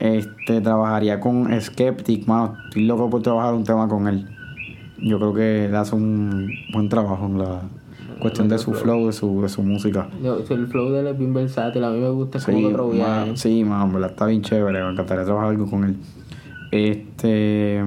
Este, 0.00 0.60
trabajaría 0.60 1.18
con 1.18 1.48
Skeptic, 1.60 2.28
mano. 2.28 2.54
Estoy 2.68 2.84
loco 2.86 3.10
por 3.10 3.20
trabajar 3.20 3.52
un 3.54 3.64
tema 3.64 3.88
con 3.88 4.06
él. 4.06 4.28
Yo 5.00 5.18
creo 5.18 5.34
que 5.34 5.64
él 5.66 5.74
hace 5.76 5.94
un 5.94 6.50
buen 6.72 6.88
trabajo 6.88 7.26
en 7.26 7.38
la 7.38 7.62
cuestión 8.20 8.48
de 8.48 8.58
su 8.58 8.72
flow, 8.74 9.06
de 9.06 9.12
su, 9.12 9.42
de 9.42 9.48
su 9.48 9.62
música. 9.62 10.08
Yo- 10.22 10.38
el 10.50 10.66
flow 10.66 10.90
de 10.90 11.00
él 11.00 11.06
es 11.08 11.18
bien 11.18 11.32
versátil. 11.34 11.84
A 11.84 11.90
mí 11.90 12.00
me 12.00 12.08
gusta. 12.10 12.40
Sí, 12.40 12.50
como 12.52 12.68
otro 12.68 12.90
viaje. 12.90 13.36
sí, 13.36 13.60
en 13.60 13.92
verdad 13.92 14.10
está 14.10 14.26
bien 14.26 14.42
chévere. 14.42 14.82
Me 14.82 14.90
encantaría 14.90 15.24
trabajar 15.24 15.50
algo 15.50 15.66
con 15.70 15.84
él. 15.84 15.96
Este. 16.72 17.82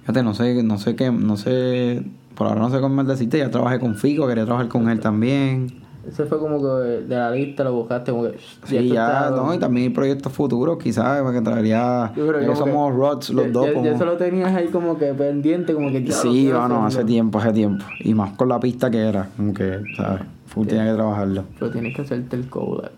Fíjate, 0.00 0.22
no 0.22 0.34
sé, 0.34 0.62
no 0.62 0.78
sé 0.78 0.96
qué, 0.96 1.10
no 1.12 1.36
sé, 1.36 2.02
por 2.34 2.46
ahora 2.48 2.60
no 2.60 2.70
sé 2.70 2.80
cómo 2.80 2.94
más 2.96 3.06
decirte, 3.06 3.38
ya 3.38 3.50
trabajé 3.50 3.78
con 3.78 3.94
Fico, 3.96 4.26
quería 4.26 4.44
trabajar 4.44 4.68
con 4.68 4.88
él 4.88 4.98
también. 4.98 5.66
Ese 6.10 6.24
fue 6.26 6.38
como 6.38 6.58
que 6.60 6.66
de 7.06 7.16
la 7.16 7.30
lista 7.30 7.62
lo 7.64 7.72
buscaste 7.74 8.10
como 8.10 8.24
que... 8.24 8.36
Sí, 8.64 8.88
ya, 8.88 9.30
no, 9.30 9.54
y 9.54 9.58
también 9.58 9.92
proyectos 9.92 10.32
futuros 10.32 10.76
quizás, 10.82 11.22
porque 11.22 11.40
traería, 11.40 12.12
Yo 12.16 12.26
creo 12.26 12.40
que 12.40 12.46
que 12.46 12.56
somos 12.56 12.94
Rods 12.94 13.30
los 13.30 13.46
ya, 13.46 13.52
dos. 13.52 13.66
ya- 13.66 13.72
como- 13.74 13.84
ya 13.86 13.98
se 13.98 14.04
lo 14.04 14.16
tenías 14.16 14.54
ahí 14.54 14.66
como 14.68 14.98
que 14.98 15.14
pendiente, 15.14 15.72
como 15.72 15.90
que... 15.90 16.10
Sí, 16.10 16.28
quiero 16.46 16.60
bueno, 16.60 16.84
hace 16.84 17.04
tiempo, 17.04 17.38
hace 17.38 17.52
tiempo. 17.52 17.84
Y 18.00 18.12
más 18.14 18.32
con 18.32 18.48
la 18.48 18.58
pista 18.58 18.90
que 18.90 18.98
era, 18.98 19.28
como 19.36 19.54
que, 19.54 19.80
¿sabes? 19.96 20.22
Full 20.48 20.66
tenía 20.66 20.86
que 20.86 20.94
trabajarlo. 20.94 21.44
Pero 21.58 21.70
tienes 21.70 21.94
que 21.94 22.02
hacerte 22.02 22.34
el 22.36 22.48
collab. 22.50 22.90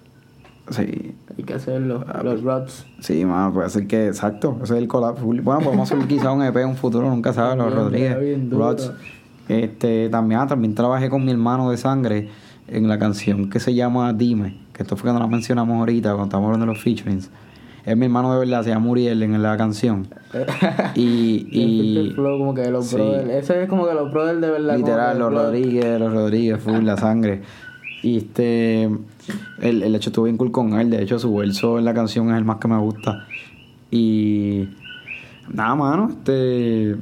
Sí, 0.71 1.15
Hay 1.37 1.45
que 1.45 1.55
hacerlo. 1.55 2.05
Ah, 2.09 2.23
los 2.23 2.43
rods. 2.43 2.87
sí, 3.01 3.25
mano, 3.27 3.53
puede 3.53 3.69
ser 3.69 3.87
que, 3.87 4.07
exacto, 4.07 4.57
ese 4.63 4.75
es 4.75 4.79
el 4.81 4.89
collab. 4.89 5.19
Bueno, 5.21 5.43
podemos 5.61 5.93
hacer 5.93 6.07
quizás 6.07 6.35
un 6.35 6.43
EP 6.43 6.57
en 6.63 6.69
un 6.69 6.77
futuro, 6.77 7.11
nunca 7.11 7.33
sabes, 7.35 7.59
los 7.59 7.75
Rodríguez. 7.75 8.17
Rods. 8.51 8.91
Este, 9.49 10.09
también, 10.09 10.41
ah, 10.41 10.47
también 10.47 10.75
trabajé 10.75 11.11
con 11.11 11.25
mi 11.25 11.33
hermano 11.33 11.71
de 11.71 11.77
sangre 11.77 12.29
en 12.69 12.89
la 12.89 12.99
canción 12.99 13.51
que 13.51 13.61
se 13.61 13.75
llama 13.75 14.13
Dime, 14.13 14.57
que 14.73 14.83
esto 14.83 14.97
fue 14.97 15.11
cuando 15.11 15.21
la 15.21 15.27
mencionamos 15.27 15.79
ahorita, 15.79 16.11
cuando 16.11 16.25
estamos 16.25 16.47
hablando 16.47 16.67
de 16.67 16.73
los 16.73 16.83
featurings. 16.83 17.31
Es 17.85 17.97
mi 17.97 18.05
hermano 18.07 18.33
de 18.33 18.39
verdad, 18.39 18.63
se 18.63 18.71
llama 18.71 18.87
Muriel 18.87 19.23
en 19.23 19.43
la 19.43 19.57
canción. 19.57 20.07
Y, 20.95 21.49
Y, 21.51 22.13
flow 22.15 22.39
como 22.39 22.55
que 22.55 22.71
los 22.71 22.87
sí. 22.87 22.97
brothers. 22.97 23.31
Ese 23.31 23.63
es 23.65 23.69
como 23.69 23.87
que 23.87 23.95
los 23.95 24.13
brothers 24.13 24.41
de 24.41 24.51
verdad. 24.51 24.77
Literal, 24.77 25.19
los. 25.19 25.33
Rodríguez, 25.33 25.99
los 25.99 26.13
Rodríguez, 26.13 26.61
full 26.61 26.85
la 26.85 26.97
sangre. 26.97 27.43
Y 28.03 28.19
este, 28.19 28.85
el, 29.61 29.83
el 29.83 29.95
hecho 29.95 30.11
estuvo 30.11 30.27
bien 30.27 30.37
cool 30.37 30.53
con 30.53 30.79
él. 30.79 30.91
De 30.91 31.03
hecho, 31.03 31.19
su 31.19 31.35
verso 31.35 31.79
en 31.79 31.85
la 31.85 31.95
canción 31.95 32.31
es 32.31 32.37
el 32.37 32.45
más 32.45 32.59
que 32.59 32.69
me 32.69 32.79
gusta. 32.79 33.27
Y 33.91 34.69
nada, 35.53 35.75
mano, 35.75 36.09
este, 36.11 36.97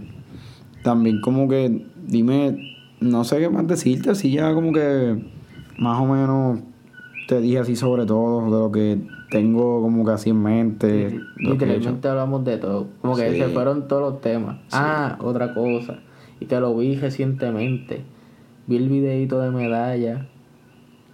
también 0.82 1.20
como 1.20 1.48
que, 1.48 1.84
dime, 2.06 2.76
no 3.00 3.24
sé 3.24 3.38
qué 3.38 3.48
más 3.48 3.66
decirte, 3.66 4.10
así 4.10 4.32
ya 4.32 4.52
como 4.54 4.72
que 4.72 5.22
más 5.80 6.00
o 6.00 6.06
menos 6.06 6.60
te 7.26 7.40
dije 7.40 7.58
así 7.58 7.74
sobre 7.76 8.06
todo, 8.06 8.44
de 8.44 8.50
lo 8.50 8.70
que 8.72 8.98
tengo 9.30 9.80
como 9.82 10.04
que 10.04 10.10
así 10.12 10.30
en 10.30 10.42
mente. 10.42 11.20
lo 11.36 11.56
que 11.58 11.64
he. 11.64 11.68
Literalmente 11.68 12.08
hablamos 12.08 12.44
de 12.44 12.58
todo. 12.58 12.86
Como 13.00 13.16
que 13.16 13.30
Sí. 13.32 13.38
se 13.38 13.48
fueron 13.48 13.86
todos 13.88 14.02
los 14.12 14.20
temas. 14.20 14.58
Ah, 14.72 15.16
otra 15.20 15.54
cosa. 15.54 15.98
Y 16.40 16.46
que 16.46 16.58
lo 16.60 16.76
vi 16.76 16.96
recientemente. 16.96 18.02
Vi 18.66 18.76
el 18.76 18.88
videito 18.88 19.40
de 19.40 19.50
medalla. 19.50 20.26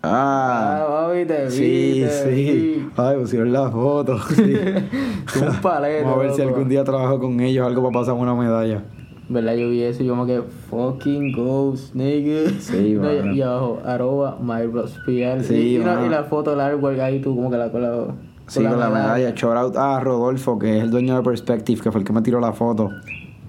Ah, 0.02 0.84
Ah, 0.88 1.06
papi, 1.08 1.24
te 1.26 1.44
vi, 1.46 1.50
sí, 1.50 2.00
te 2.04 2.10
sí. 2.10 2.30
vi. 2.34 2.88
Ay, 2.96 3.16
pusieron 3.18 3.52
la 3.52 3.70
foto. 3.70 4.18
Sí. 4.20 4.42
Un 5.40 5.60
paleto. 5.60 6.04
Vamos 6.08 6.18
a 6.18 6.22
ver 6.22 6.32
si 6.32 6.42
loco. 6.42 6.54
algún 6.54 6.68
día 6.68 6.84
trabajo 6.84 7.18
con 7.18 7.40
ellos, 7.40 7.66
algo 7.66 7.82
para 7.82 8.00
pasar 8.00 8.14
una 8.14 8.34
medalla. 8.34 8.84
¿Verdad? 9.28 9.54
Yo 9.54 9.70
vi 9.70 9.82
eso 9.82 10.02
y 10.02 10.06
yo 10.06 10.12
como 10.12 10.26
que 10.26 10.40
fucking 10.70 11.32
ghost, 11.32 11.94
nigga. 11.94 12.50
Sí, 12.60 12.94
No, 13.00 13.32
y 13.32 13.42
abajo, 13.42 13.80
arroba 13.84 14.38
myrospial. 14.40 15.42
Sí, 15.42 15.54
y, 15.54 15.58
y, 15.74 15.78
la, 15.78 15.94
mano. 15.94 16.06
y 16.06 16.08
la 16.10 16.24
foto 16.24 16.50
del 16.50 16.60
artwork 16.60 17.00
ahí 17.00 17.20
tú 17.20 17.34
como 17.34 17.50
que 17.50 17.56
la 17.56 17.70
con 17.72 17.82
la, 17.82 18.06
Sí, 18.46 18.62
con 18.62 18.78
la 18.78 18.88
medalla. 18.88 19.32
Shout 19.34 19.56
out 19.56 19.76
a 19.76 19.98
Rodolfo, 19.98 20.58
que 20.58 20.78
es 20.78 20.84
el 20.84 20.90
dueño 20.90 21.16
de 21.16 21.22
Perspective, 21.22 21.80
que 21.80 21.90
fue 21.90 22.00
el 22.00 22.06
que 22.06 22.12
me 22.12 22.22
tiró 22.22 22.38
la 22.38 22.52
foto. 22.52 22.90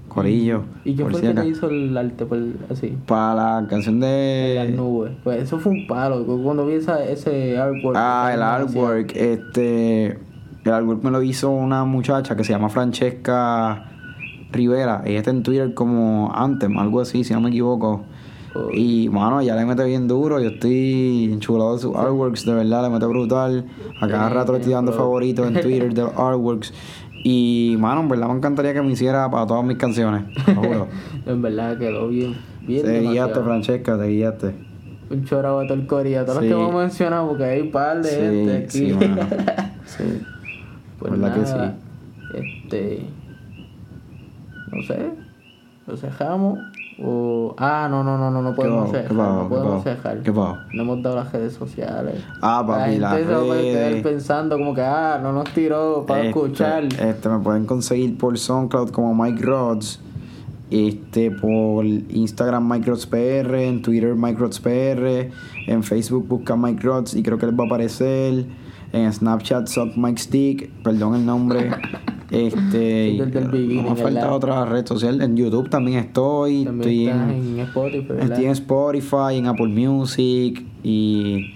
Corillo. 0.07 0.63
¿Y 0.83 0.93
por 0.93 1.11
fue 1.11 1.21
el 1.21 1.35
que 1.35 1.41
te 1.41 1.47
hizo 1.47 1.69
el 1.69 1.95
arte 1.95 2.25
por, 2.25 2.39
así? 2.71 2.97
Para 3.05 3.35
la 3.61 3.67
canción 3.69 3.99
Las 3.99 4.09
de. 4.09 4.73
nubes. 4.75 5.11
Pues 5.23 5.43
eso 5.43 5.59
fue 5.59 5.73
un 5.73 5.85
palo. 5.85 6.25
Cuando 6.25 6.65
vi 6.65 6.73
esa, 6.73 7.05
ese 7.05 7.55
artwork. 7.55 7.95
Ah, 7.95 8.31
el 8.33 8.41
artwork. 8.41 9.15
Este. 9.15 10.17
El 10.65 10.73
artwork 10.73 11.03
me 11.03 11.11
lo 11.11 11.21
hizo 11.21 11.51
una 11.51 11.85
muchacha 11.85 12.35
que 12.35 12.43
se 12.43 12.53
llama 12.53 12.69
Francesca 12.69 13.91
Rivera. 14.51 15.01
Ella 15.05 15.19
está 15.19 15.31
en 15.31 15.43
Twitter 15.43 15.73
como 15.73 16.31
Anthem, 16.33 16.77
algo 16.77 17.01
así, 17.01 17.23
si 17.23 17.33
no 17.33 17.41
me 17.41 17.49
equivoco. 17.49 18.03
Oh. 18.55 18.69
Y, 18.73 19.09
mano, 19.09 19.41
ya 19.41 19.55
le 19.55 19.65
mete 19.65 19.83
bien 19.83 20.07
duro. 20.07 20.39
Yo 20.39 20.49
estoy 20.49 21.29
enchulado 21.33 21.75
de 21.75 21.81
sus 21.81 21.95
artworks, 21.95 22.45
de 22.45 22.53
verdad, 22.53 22.83
le 22.83 22.89
mete 22.89 23.05
brutal. 23.05 23.65
A 24.01 24.07
cada 24.07 24.29
rato 24.29 24.53
le 24.53 24.59
estoy 24.59 24.73
dando 24.73 24.93
favoritos 24.93 25.47
en 25.47 25.61
Twitter 25.61 25.93
de 25.93 26.01
los 26.03 26.11
artworks. 26.17 26.73
Y, 27.23 27.75
mano, 27.79 28.01
en 28.01 28.09
verdad 28.09 28.27
me 28.29 28.35
encantaría 28.35 28.73
que 28.73 28.81
me 28.81 28.91
hiciera 28.91 29.29
para 29.29 29.45
todas 29.45 29.65
mis 29.65 29.77
canciones, 29.77 30.23
te 30.45 30.53
lo 30.53 30.61
juro. 30.61 30.87
En 31.25 31.41
verdad 31.41 31.77
quedó 31.77 32.07
bien. 32.07 32.35
Bien. 32.65 32.83
te 32.85 33.01
guiaste. 33.01 33.41
Francesca, 33.41 33.97
te 33.97 34.07
guiaste. 34.07 34.55
Un 35.09 35.25
chorado 35.25 35.59
de 35.61 35.67
todo 35.67 35.77
el 35.77 35.87
corillo. 35.87 36.25
Todos 36.25 36.39
Sí. 36.43 36.49
los 36.49 36.57
que 36.57 36.63
hemos 36.69 36.81
mencionado, 36.81 37.27
porque 37.29 37.43
hay 37.45 37.61
un 37.61 37.71
par 37.71 38.01
de 38.01 38.09
gente 38.09 38.57
aquí. 38.57 38.69
Sí, 38.69 38.87
sí, 38.87 38.93
mano. 38.93 39.21
Sí. 39.85 40.03
Pues 40.99 41.11
¿Verdad 41.11 41.33
que 41.33 41.41
nada, 41.41 41.75
Este. 42.33 43.05
No 44.71 44.81
sé. 44.83 45.11
¿Lo 45.87 45.95
cejamos? 45.95 46.59
O. 47.01 47.55
Ah, 47.57 47.87
no, 47.89 48.03
no, 48.03 48.17
no, 48.17 48.29
no, 48.29 48.41
no 48.41 48.53
podemos 48.55 48.91
pasó? 48.91 49.13
No 49.13 49.43
¿Qué 49.43 49.49
podemos 49.55 49.83
cejar. 49.83 50.21
¿Qué? 50.21 50.31
No 50.31 50.81
hemos 50.81 51.01
dado 51.01 51.15
las 51.15 51.31
redes 51.31 51.53
sociales. 51.53 52.21
Ah, 52.41 52.63
papi, 52.67 52.97
la 52.97 53.09
las 53.09 53.17
gente 53.19 53.33
se 53.33 53.33
va 53.33 53.41
a 53.41 53.61
quedar 53.61 53.91
redes. 53.91 54.03
pensando 54.03 54.57
como 54.57 54.73
que, 54.73 54.81
ah, 54.81 55.19
no 55.23 55.31
nos 55.31 55.49
tiró 55.51 56.05
para 56.05 56.25
Este, 56.25 56.29
escuchar. 56.29 56.83
Este, 56.85 57.29
me 57.29 57.39
pueden 57.39 57.65
conseguir 57.65 58.17
por 58.17 58.37
SoundCloud 58.37 58.89
como 58.89 59.15
Mike 59.15 59.41
Rods. 59.41 60.01
Este, 60.69 61.31
por 61.31 61.85
Instagram 61.85 62.69
Mike 62.69 62.89
Rods 62.89 63.05
PR, 63.05 63.55
en 63.55 63.81
Twitter 63.81 64.13
Mike 64.15 64.37
Rods 64.37 64.59
PR, 64.59 65.31
en 65.67 65.83
Facebook 65.83 66.27
busca 66.27 66.57
Mike 66.57 66.83
Rods 66.83 67.13
y 67.15 67.23
creo 67.23 67.37
que 67.37 67.45
les 67.45 67.57
va 67.57 67.63
a 67.63 67.67
aparecer. 67.67 68.45
En 68.91 69.11
Snapchat 69.13 69.67
Suck 69.67 69.95
Mike 69.95 70.21
Stick, 70.21 70.69
perdón 70.83 71.15
el 71.15 71.25
nombre. 71.25 71.71
Este, 72.29 73.11
Sí, 73.11 73.17
desde 73.19 73.39
el 73.39 73.47
beginning, 73.47 73.83
no 73.83 73.89
me 73.91 73.95
falta 73.95 74.19
¿verdad? 74.21 74.33
otra 74.33 74.65
red 74.65 74.85
social. 74.85 75.21
En 75.21 75.37
YouTube 75.37 75.69
también 75.69 75.99
estoy. 75.99 76.65
También 76.65 76.89
estoy 76.89 77.07
en, 77.09 77.29
en 77.29 77.59
Spotify, 77.61 78.07
¿verdad? 78.07 78.31
Estoy 78.31 78.45
en 78.45 78.51
Spotify, 78.51 79.37
en 79.37 79.45
Apple 79.47 79.67
Music 79.67 80.63
y, 80.83 81.53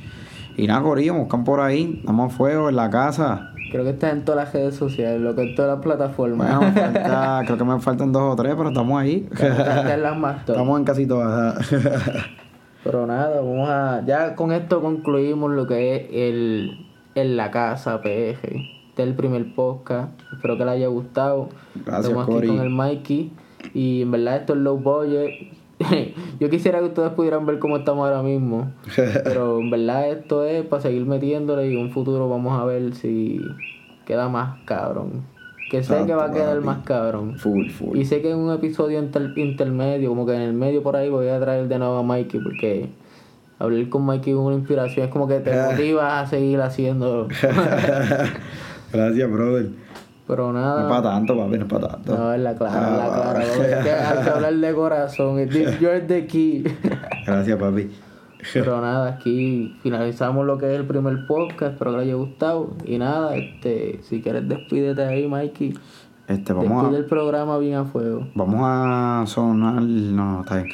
y 0.58 0.68
nada, 0.68 0.82
Corillo, 0.82 1.16
buscan 1.16 1.44
por 1.44 1.60
ahí, 1.60 1.98
estamos 2.00 2.34
a 2.34 2.36
fuego 2.36 2.70
en 2.70 2.76
la 2.78 2.90
casa. 2.90 3.50
Creo 3.72 3.84
que 3.86 3.92
estás 3.92 4.12
en 4.14 4.26
todas 4.26 4.46
las 4.46 4.54
redes 4.54 4.76
sociales, 4.76 5.22
lo 5.22 5.34
que 5.34 5.44
en 5.44 5.56
todas 5.56 5.76
las 5.76 5.82
plataformas. 5.84 6.58
Bueno, 6.58 6.74
falta, 6.74 7.42
creo 7.46 7.58
que 7.58 7.64
me 7.64 7.80
faltan 7.80 8.12
dos 8.12 8.34
o 8.34 8.36
tres, 8.36 8.54
pero 8.56 8.70
estamos 8.70 9.02
ahí. 9.02 9.28
Estás 9.32 9.90
en 9.92 10.04
las 10.04 10.18
más 10.18 10.46
top. 10.46 10.56
estamos 10.56 10.80
en 10.80 10.86
casi 10.86 11.06
todas. 11.06 11.70
Pero 12.84 13.06
nada, 13.06 13.42
vamos 13.42 13.70
a. 13.70 14.04
Ya 14.08 14.36
con 14.36 14.52
esto 14.52 14.82
concluimos 14.82 15.52
lo 15.52 15.68
que 15.68 15.96
es 15.96 16.04
el. 16.12 16.88
En 17.14 17.38
la 17.38 17.52
casa 17.52 18.02
PG. 18.02 18.81
Este 19.02 19.10
es 19.10 19.10
el 19.10 19.16
primer 19.16 19.56
podcast. 19.56 20.12
Espero 20.32 20.58
que 20.58 20.66
les 20.66 20.74
haya 20.76 20.88
gustado. 20.88 21.50
Gracias, 21.74 22.06
Estamos 22.06 22.24
aquí 22.26 22.34
Cory. 22.34 22.48
con 22.50 22.60
el 22.60 22.70
Mikey. 22.70 23.32
Y 23.74 24.04
en 24.04 24.12
verdad 24.12 24.38
esto 24.38 24.54
es 24.54 24.60
low 24.60 24.78
budget. 24.78 25.32
Yo 26.40 26.50
quisiera 26.52 26.78
que 26.80 26.86
ustedes 26.86 27.10
pudieran 27.14 27.46
ver 27.48 27.58
cómo 27.58 27.78
estamos 27.78 28.06
ahora 28.08 28.22
mismo. 28.22 28.72
Pero 29.24 29.60
en 29.60 29.72
verdad 29.72 30.08
esto 30.10 30.46
es 30.46 30.64
para 30.66 30.84
seguir 30.84 31.06
metiéndole 31.08 31.68
y 31.68 31.74
en 31.74 31.80
un 31.80 31.90
futuro 31.92 32.30
vamos 32.30 32.60
a 32.60 32.64
ver 32.66 32.94
si 32.94 33.42
queda 34.06 34.30
más 34.30 34.60
cabrón. 34.66 35.24
Que 35.72 35.82
sé 35.82 36.06
que 36.06 36.14
va 36.14 36.26
a 36.26 36.32
quedar 36.32 36.56
papi. 36.58 36.66
más 36.68 36.78
cabrón. 36.84 37.38
full, 37.38 37.70
full. 37.70 37.98
Y 37.98 38.06
sé 38.06 38.22
que 38.22 38.30
en 38.32 38.38
un 38.38 38.54
episodio 38.54 39.00
inter- 39.00 39.34
intermedio, 39.36 40.10
como 40.10 40.26
que 40.28 40.36
en 40.36 40.42
el 40.42 40.54
medio 40.54 40.84
por 40.84 40.96
ahí, 40.96 41.10
voy 41.10 41.28
a 41.30 41.40
traer 41.40 41.68
de 41.68 41.80
nuevo 41.80 41.98
a 41.98 42.04
Mikey 42.04 42.40
porque 42.44 42.90
hablar 43.58 43.88
con 43.90 44.06
Mikey 44.06 44.34
es 44.34 44.40
una 44.40 44.56
inspiración, 44.56 45.06
es 45.08 45.12
como 45.12 45.28
que 45.28 45.40
te 45.40 45.52
motiva 45.72 46.20
a 46.20 46.28
seguir 46.28 46.60
haciéndolo. 46.62 47.28
Gracias, 48.92 49.32
brother. 49.32 49.70
Pero 50.28 50.54
No 50.54 50.60
es 50.60 50.84
para 50.84 51.02
nada. 51.02 51.02
tanto, 51.16 51.38
papi, 51.38 51.58
no 51.58 51.64
es 51.66 51.72
para 51.72 51.88
tanto. 51.90 52.18
No, 52.18 52.34
es 52.34 52.40
la 52.42 52.56
clara, 52.56 52.76
es 52.92 52.98
la 52.98 53.06
Ah, 53.06 53.10
clara. 53.10 53.34
porque 53.34 53.72
es 53.72 53.78
que 53.84 53.92
hay 53.92 54.24
que 54.24 54.30
hablar 54.30 54.54
de 54.56 54.74
corazón. 54.74 55.50
You're 55.50 56.02
the 56.02 56.26
key. 56.28 56.64
Gracias, 57.28 57.60
papi. 57.60 57.90
Pero 58.54 58.82
nada, 58.82 59.08
aquí 59.10 59.76
finalizamos 59.84 60.46
lo 60.46 60.58
que 60.58 60.74
es 60.74 60.80
el 60.80 60.86
primer 60.88 61.28
podcast. 61.28 61.74
Espero 61.74 61.92
que 61.92 61.98
les 61.98 62.06
haya 62.08 62.16
gustado. 62.16 62.72
Y 62.86 62.98
nada, 62.98 63.36
este, 63.36 64.00
si 64.04 64.22
quieres 64.22 64.48
despídete 64.48 65.04
ahí, 65.04 65.28
Mikey. 65.28 65.78
Este, 66.28 66.54
vamos 66.54 66.70
Despide 66.84 66.96
a, 66.96 67.00
el 67.00 67.06
programa 67.06 67.58
bien 67.58 67.76
a 67.76 67.86
fuego. 67.86 68.28
vamos 68.34 68.62
a 68.64 69.24
sonar. 69.28 69.82
No, 69.82 70.32
no, 70.36 70.42
está 70.42 70.56
bien. 70.58 70.70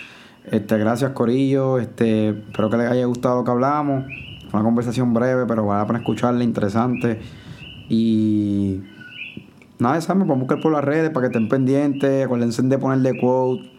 Este, 0.46 0.78
gracias, 0.78 1.12
Corillo. 1.12 1.80
Este, 1.80 2.30
espero 2.30 2.70
que 2.70 2.78
les 2.78 2.92
haya 2.92 3.06
gustado 3.06 3.38
lo 3.38 3.44
que 3.44 3.52
hablamos. 3.52 4.06
Fue 4.50 4.60
una 4.60 4.64
conversación 4.64 5.14
breve, 5.14 5.46
pero 5.48 5.66
vale 5.66 5.86
pena 5.88 6.00
escucharla, 6.00 6.44
interesante. 6.44 7.20
Y 7.90 8.82
nada, 9.80 10.00
¿sabes? 10.02 10.20
Me 10.20 10.26
pueden 10.26 10.42
buscar 10.42 10.60
por 10.60 10.72
las 10.72 10.84
redes 10.84 11.10
para 11.10 11.28
que 11.28 11.28
estén 11.28 11.50
pendientes. 11.50 12.26
Acuérdense 12.26 12.62
de 12.62 12.78
ponerle 12.78 13.20
quote, 13.20 13.70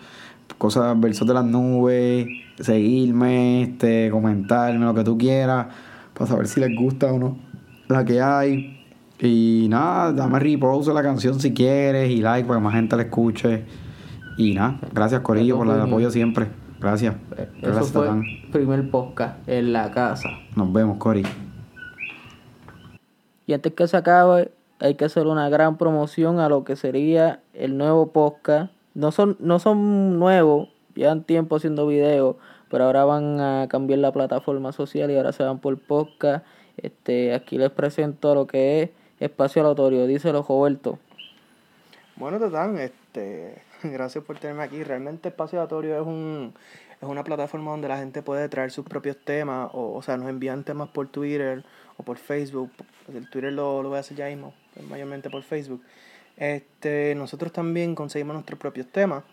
cosas, 0.57 0.99
versos 0.99 1.27
de 1.27 1.35
las 1.35 1.45
nubes, 1.45 2.27
seguirme, 2.61 3.63
este, 3.63 4.11
comentarme 4.11 4.85
lo 4.85 4.95
que 4.95 5.05
tú 5.05 5.19
quieras, 5.19 5.69
para 6.15 6.27
saber 6.27 6.47
si 6.49 6.61
les 6.61 6.75
gusta 6.77 7.13
o 7.13 7.19
no 7.19 7.49
la 7.89 8.05
que 8.05 8.21
hay. 8.21 8.75
Y 9.21 9.67
nada, 9.69 10.13
dame 10.13 10.39
repost 10.39 10.89
a 10.89 10.93
la 10.93 11.03
canción 11.03 11.41
si 11.41 11.53
quieres 11.53 12.09
y 12.11 12.21
like 12.21 12.47
para 12.47 12.61
que 12.61 12.65
más 12.65 12.75
gente 12.75 12.97
la 12.97 13.03
escuche. 13.03 13.65
Y 14.37 14.55
nada, 14.55 14.79
gracias 14.95 15.21
Corillo 15.23 15.57
por 15.57 15.67
el 15.67 15.81
apoyo 15.81 16.11
siempre. 16.11 16.47
Gracias. 16.81 17.17
Eso 17.37 17.49
Gracias, 17.61 17.91
fue 17.91 18.07
Tatán. 18.07 18.23
primer 18.53 18.89
podcast 18.89 19.49
en 19.49 19.73
la 19.73 19.91
casa. 19.91 20.29
Nos 20.55 20.73
vemos, 20.73 20.99
Cori. 20.99 21.25
Y 23.49 23.55
antes 23.55 23.73
que 23.75 23.89
se 23.89 23.97
acabe, 23.97 24.53
hay 24.79 24.95
que 24.95 25.07
hacer 25.07 25.27
una 25.27 25.49
gran 25.49 25.77
promoción 25.77 26.39
a 26.39 26.49
lo 26.49 26.63
que 26.63 26.77
sería 26.77 27.41
el 27.53 27.77
nuevo 27.77 28.13
podcast 28.13 28.71
no 28.99 29.13
son, 29.13 29.37
no 29.39 29.61
son 29.61 30.19
nuevos, 30.19 30.69
llevan 30.95 31.23
tiempo 31.23 31.55
haciendo 31.55 31.87
videos, 31.87 32.35
pero 32.69 32.85
ahora 32.85 33.05
van 33.05 33.41
a 33.41 33.69
cambiar 33.69 34.01
la 34.01 34.11
plataforma 34.11 34.73
social 34.73 35.09
y 35.11 35.17
ahora 35.17 35.31
se 35.31 35.45
van 35.45 35.61
por 35.61 35.79
podcast. 35.79 36.45
Este, 36.77 37.33
aquí 37.33 37.59
les 37.59 37.71
presento 37.71 38.35
lo 38.35 38.49
que 38.49 38.83
es 38.83 38.91
Espacio 39.21 39.63
Aleatorio, 39.63 40.07
díselo 40.09 40.43
Roberto. 40.43 40.99
Bueno, 42.17 42.41
Tatán, 42.41 42.77
este, 42.79 43.63
gracias 43.85 44.25
por 44.25 44.37
tenerme 44.41 44.65
aquí. 44.65 44.83
Realmente 44.83 45.29
Espacio 45.29 45.61
Aleatorio 45.61 46.01
es 46.01 46.07
un 46.07 46.55
es 47.01 47.09
una 47.09 47.23
plataforma 47.23 47.71
donde 47.71 47.87
la 47.87 47.99
gente 47.99 48.23
puede 48.23 48.49
traer 48.49 48.73
sus 48.73 48.85
propios 48.85 49.17
temas, 49.25 49.71
o, 49.73 49.95
o 49.95 50.03
sea, 50.03 50.17
nos 50.17 50.29
envían 50.29 50.65
temas 50.65 50.89
por 50.89 51.07
Twitter 51.07 51.65
o 51.99 52.03
por 52.03 52.17
Facebook. 52.17 52.71
El 53.15 53.29
Twitter 53.29 53.53
lo, 53.53 53.83
lo 53.83 53.91
voy 53.91 53.99
a 53.99 54.01
hacer 54.01 54.17
ya 54.17 54.27
mismo, 54.27 54.55
pues, 54.75 54.87
mayormente 54.89 55.29
por 55.29 55.43
Facebook. 55.43 55.83
Este, 56.39 57.15
nosotros 57.15 57.53
también 57.53 57.95
conseguimos 57.95 58.35
nuestros 58.35 58.59
propios 58.59 58.87
temas. 58.87 59.25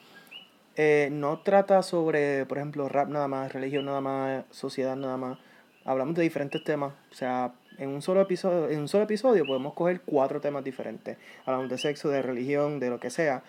Eh, 0.76 1.08
no 1.12 1.40
trata 1.40 1.82
sobre, 1.84 2.46
por 2.46 2.58
ejemplo, 2.58 2.90
rap 2.90 3.08
nada 3.08 3.28
más, 3.30 3.54
religión 3.54 3.86
nada 3.86 4.02
más, 4.02 4.44
sociedad 4.52 4.96
nada 4.96 5.16
más. 5.16 5.38
Hablamos 5.86 6.16
de 6.16 6.24
diferentes 6.24 6.64
temas. 6.64 6.94
O 7.12 7.16
sea, 7.16 7.54
en 7.78 7.90
un 7.90 8.02
solo 8.02 8.22
episodio, 8.22 8.70
en 8.70 8.80
un 8.80 8.88
solo 8.88 9.04
episodio 9.06 9.46
podemos 9.46 9.74
coger 9.74 10.02
cuatro 10.02 10.42
temas 10.42 10.64
diferentes. 10.64 11.18
Hablamos 11.46 11.70
de 11.70 11.78
sexo, 11.78 12.10
de 12.10 12.22
religión, 12.22 12.80
de 12.80 12.90
lo 12.90 13.00
que 13.00 13.10
sea. 13.10 13.44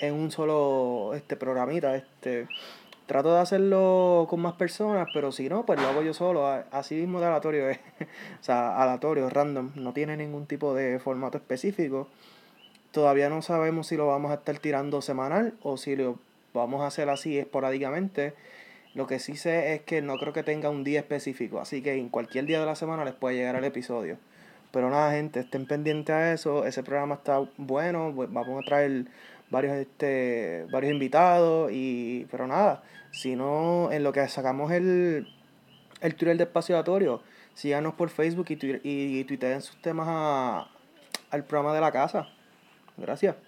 En 0.00 0.14
un 0.14 0.30
solo 0.30 1.14
este 1.14 1.36
programita. 1.36 1.96
Este, 1.96 2.46
trato 3.08 3.34
de 3.34 3.40
hacerlo 3.40 4.26
con 4.30 4.40
más 4.40 4.54
personas, 4.54 5.08
pero 5.12 5.32
si 5.32 5.48
no, 5.48 5.66
pues 5.66 5.80
lo 5.80 5.88
hago 5.88 6.02
yo 6.02 6.14
solo. 6.14 6.46
Así 6.70 6.94
mismo 6.94 7.18
de 7.18 7.26
aleatorio 7.26 7.68
es. 7.68 7.78
o 8.40 8.44
sea, 8.44 8.80
aleatorio, 8.80 9.28
random. 9.30 9.72
No 9.74 9.92
tiene 9.92 10.16
ningún 10.16 10.46
tipo 10.46 10.74
de 10.74 11.00
formato 11.00 11.38
específico. 11.38 12.06
Todavía 12.92 13.28
no 13.30 13.42
sabemos 13.42 13.88
si 13.88 13.96
lo 13.96 14.06
vamos 14.06 14.30
a 14.30 14.34
estar 14.34 14.58
tirando 14.58 15.02
semanal 15.02 15.54
o 15.62 15.76
si 15.76 15.96
lo 15.96 16.18
vamos 16.54 16.82
a 16.82 16.86
hacer 16.86 17.08
así 17.08 17.38
esporádicamente. 17.38 18.34
Lo 18.94 19.06
que 19.06 19.18
sí 19.18 19.36
sé 19.36 19.74
es 19.74 19.82
que 19.82 20.02
no 20.02 20.18
creo 20.18 20.32
que 20.32 20.42
tenga 20.42 20.70
un 20.70 20.84
día 20.84 21.00
específico, 21.00 21.60
así 21.60 21.82
que 21.82 21.94
en 21.94 22.08
cualquier 22.08 22.46
día 22.46 22.60
de 22.60 22.66
la 22.66 22.74
semana 22.74 23.04
les 23.04 23.14
puede 23.14 23.36
llegar 23.36 23.56
el 23.56 23.64
episodio. 23.64 24.18
Pero 24.70 24.90
nada, 24.90 25.12
gente, 25.12 25.40
estén 25.40 25.66
pendientes 25.66 26.14
a 26.14 26.32
eso. 26.32 26.66
Ese 26.66 26.82
programa 26.82 27.16
está 27.16 27.40
bueno. 27.56 28.12
Pues 28.14 28.30
vamos 28.30 28.62
a 28.62 28.66
traer 28.66 29.06
varios 29.50 29.76
este 29.76 30.66
varios 30.70 30.92
invitados 30.92 31.70
y 31.72 32.26
pero 32.30 32.46
nada, 32.46 32.82
si 33.10 33.36
no 33.36 33.90
en 33.92 34.02
lo 34.02 34.12
que 34.12 34.26
sacamos 34.28 34.72
el 34.72 35.28
el 36.00 36.14
Twitter 36.14 36.36
de 36.36 36.44
espacio 36.44 36.76
aleatorio, 36.76 37.22
síganos 37.54 37.94
por 37.94 38.08
Facebook 38.10 38.46
y, 38.50 38.54
y, 38.54 39.18
y 39.18 39.24
tuiteen 39.24 39.62
sus 39.62 39.80
temas 39.82 40.06
a, 40.08 40.68
al 41.30 41.44
programa 41.44 41.74
de 41.74 41.80
la 41.80 41.90
casa. 41.90 42.28
Gracias. 42.96 43.47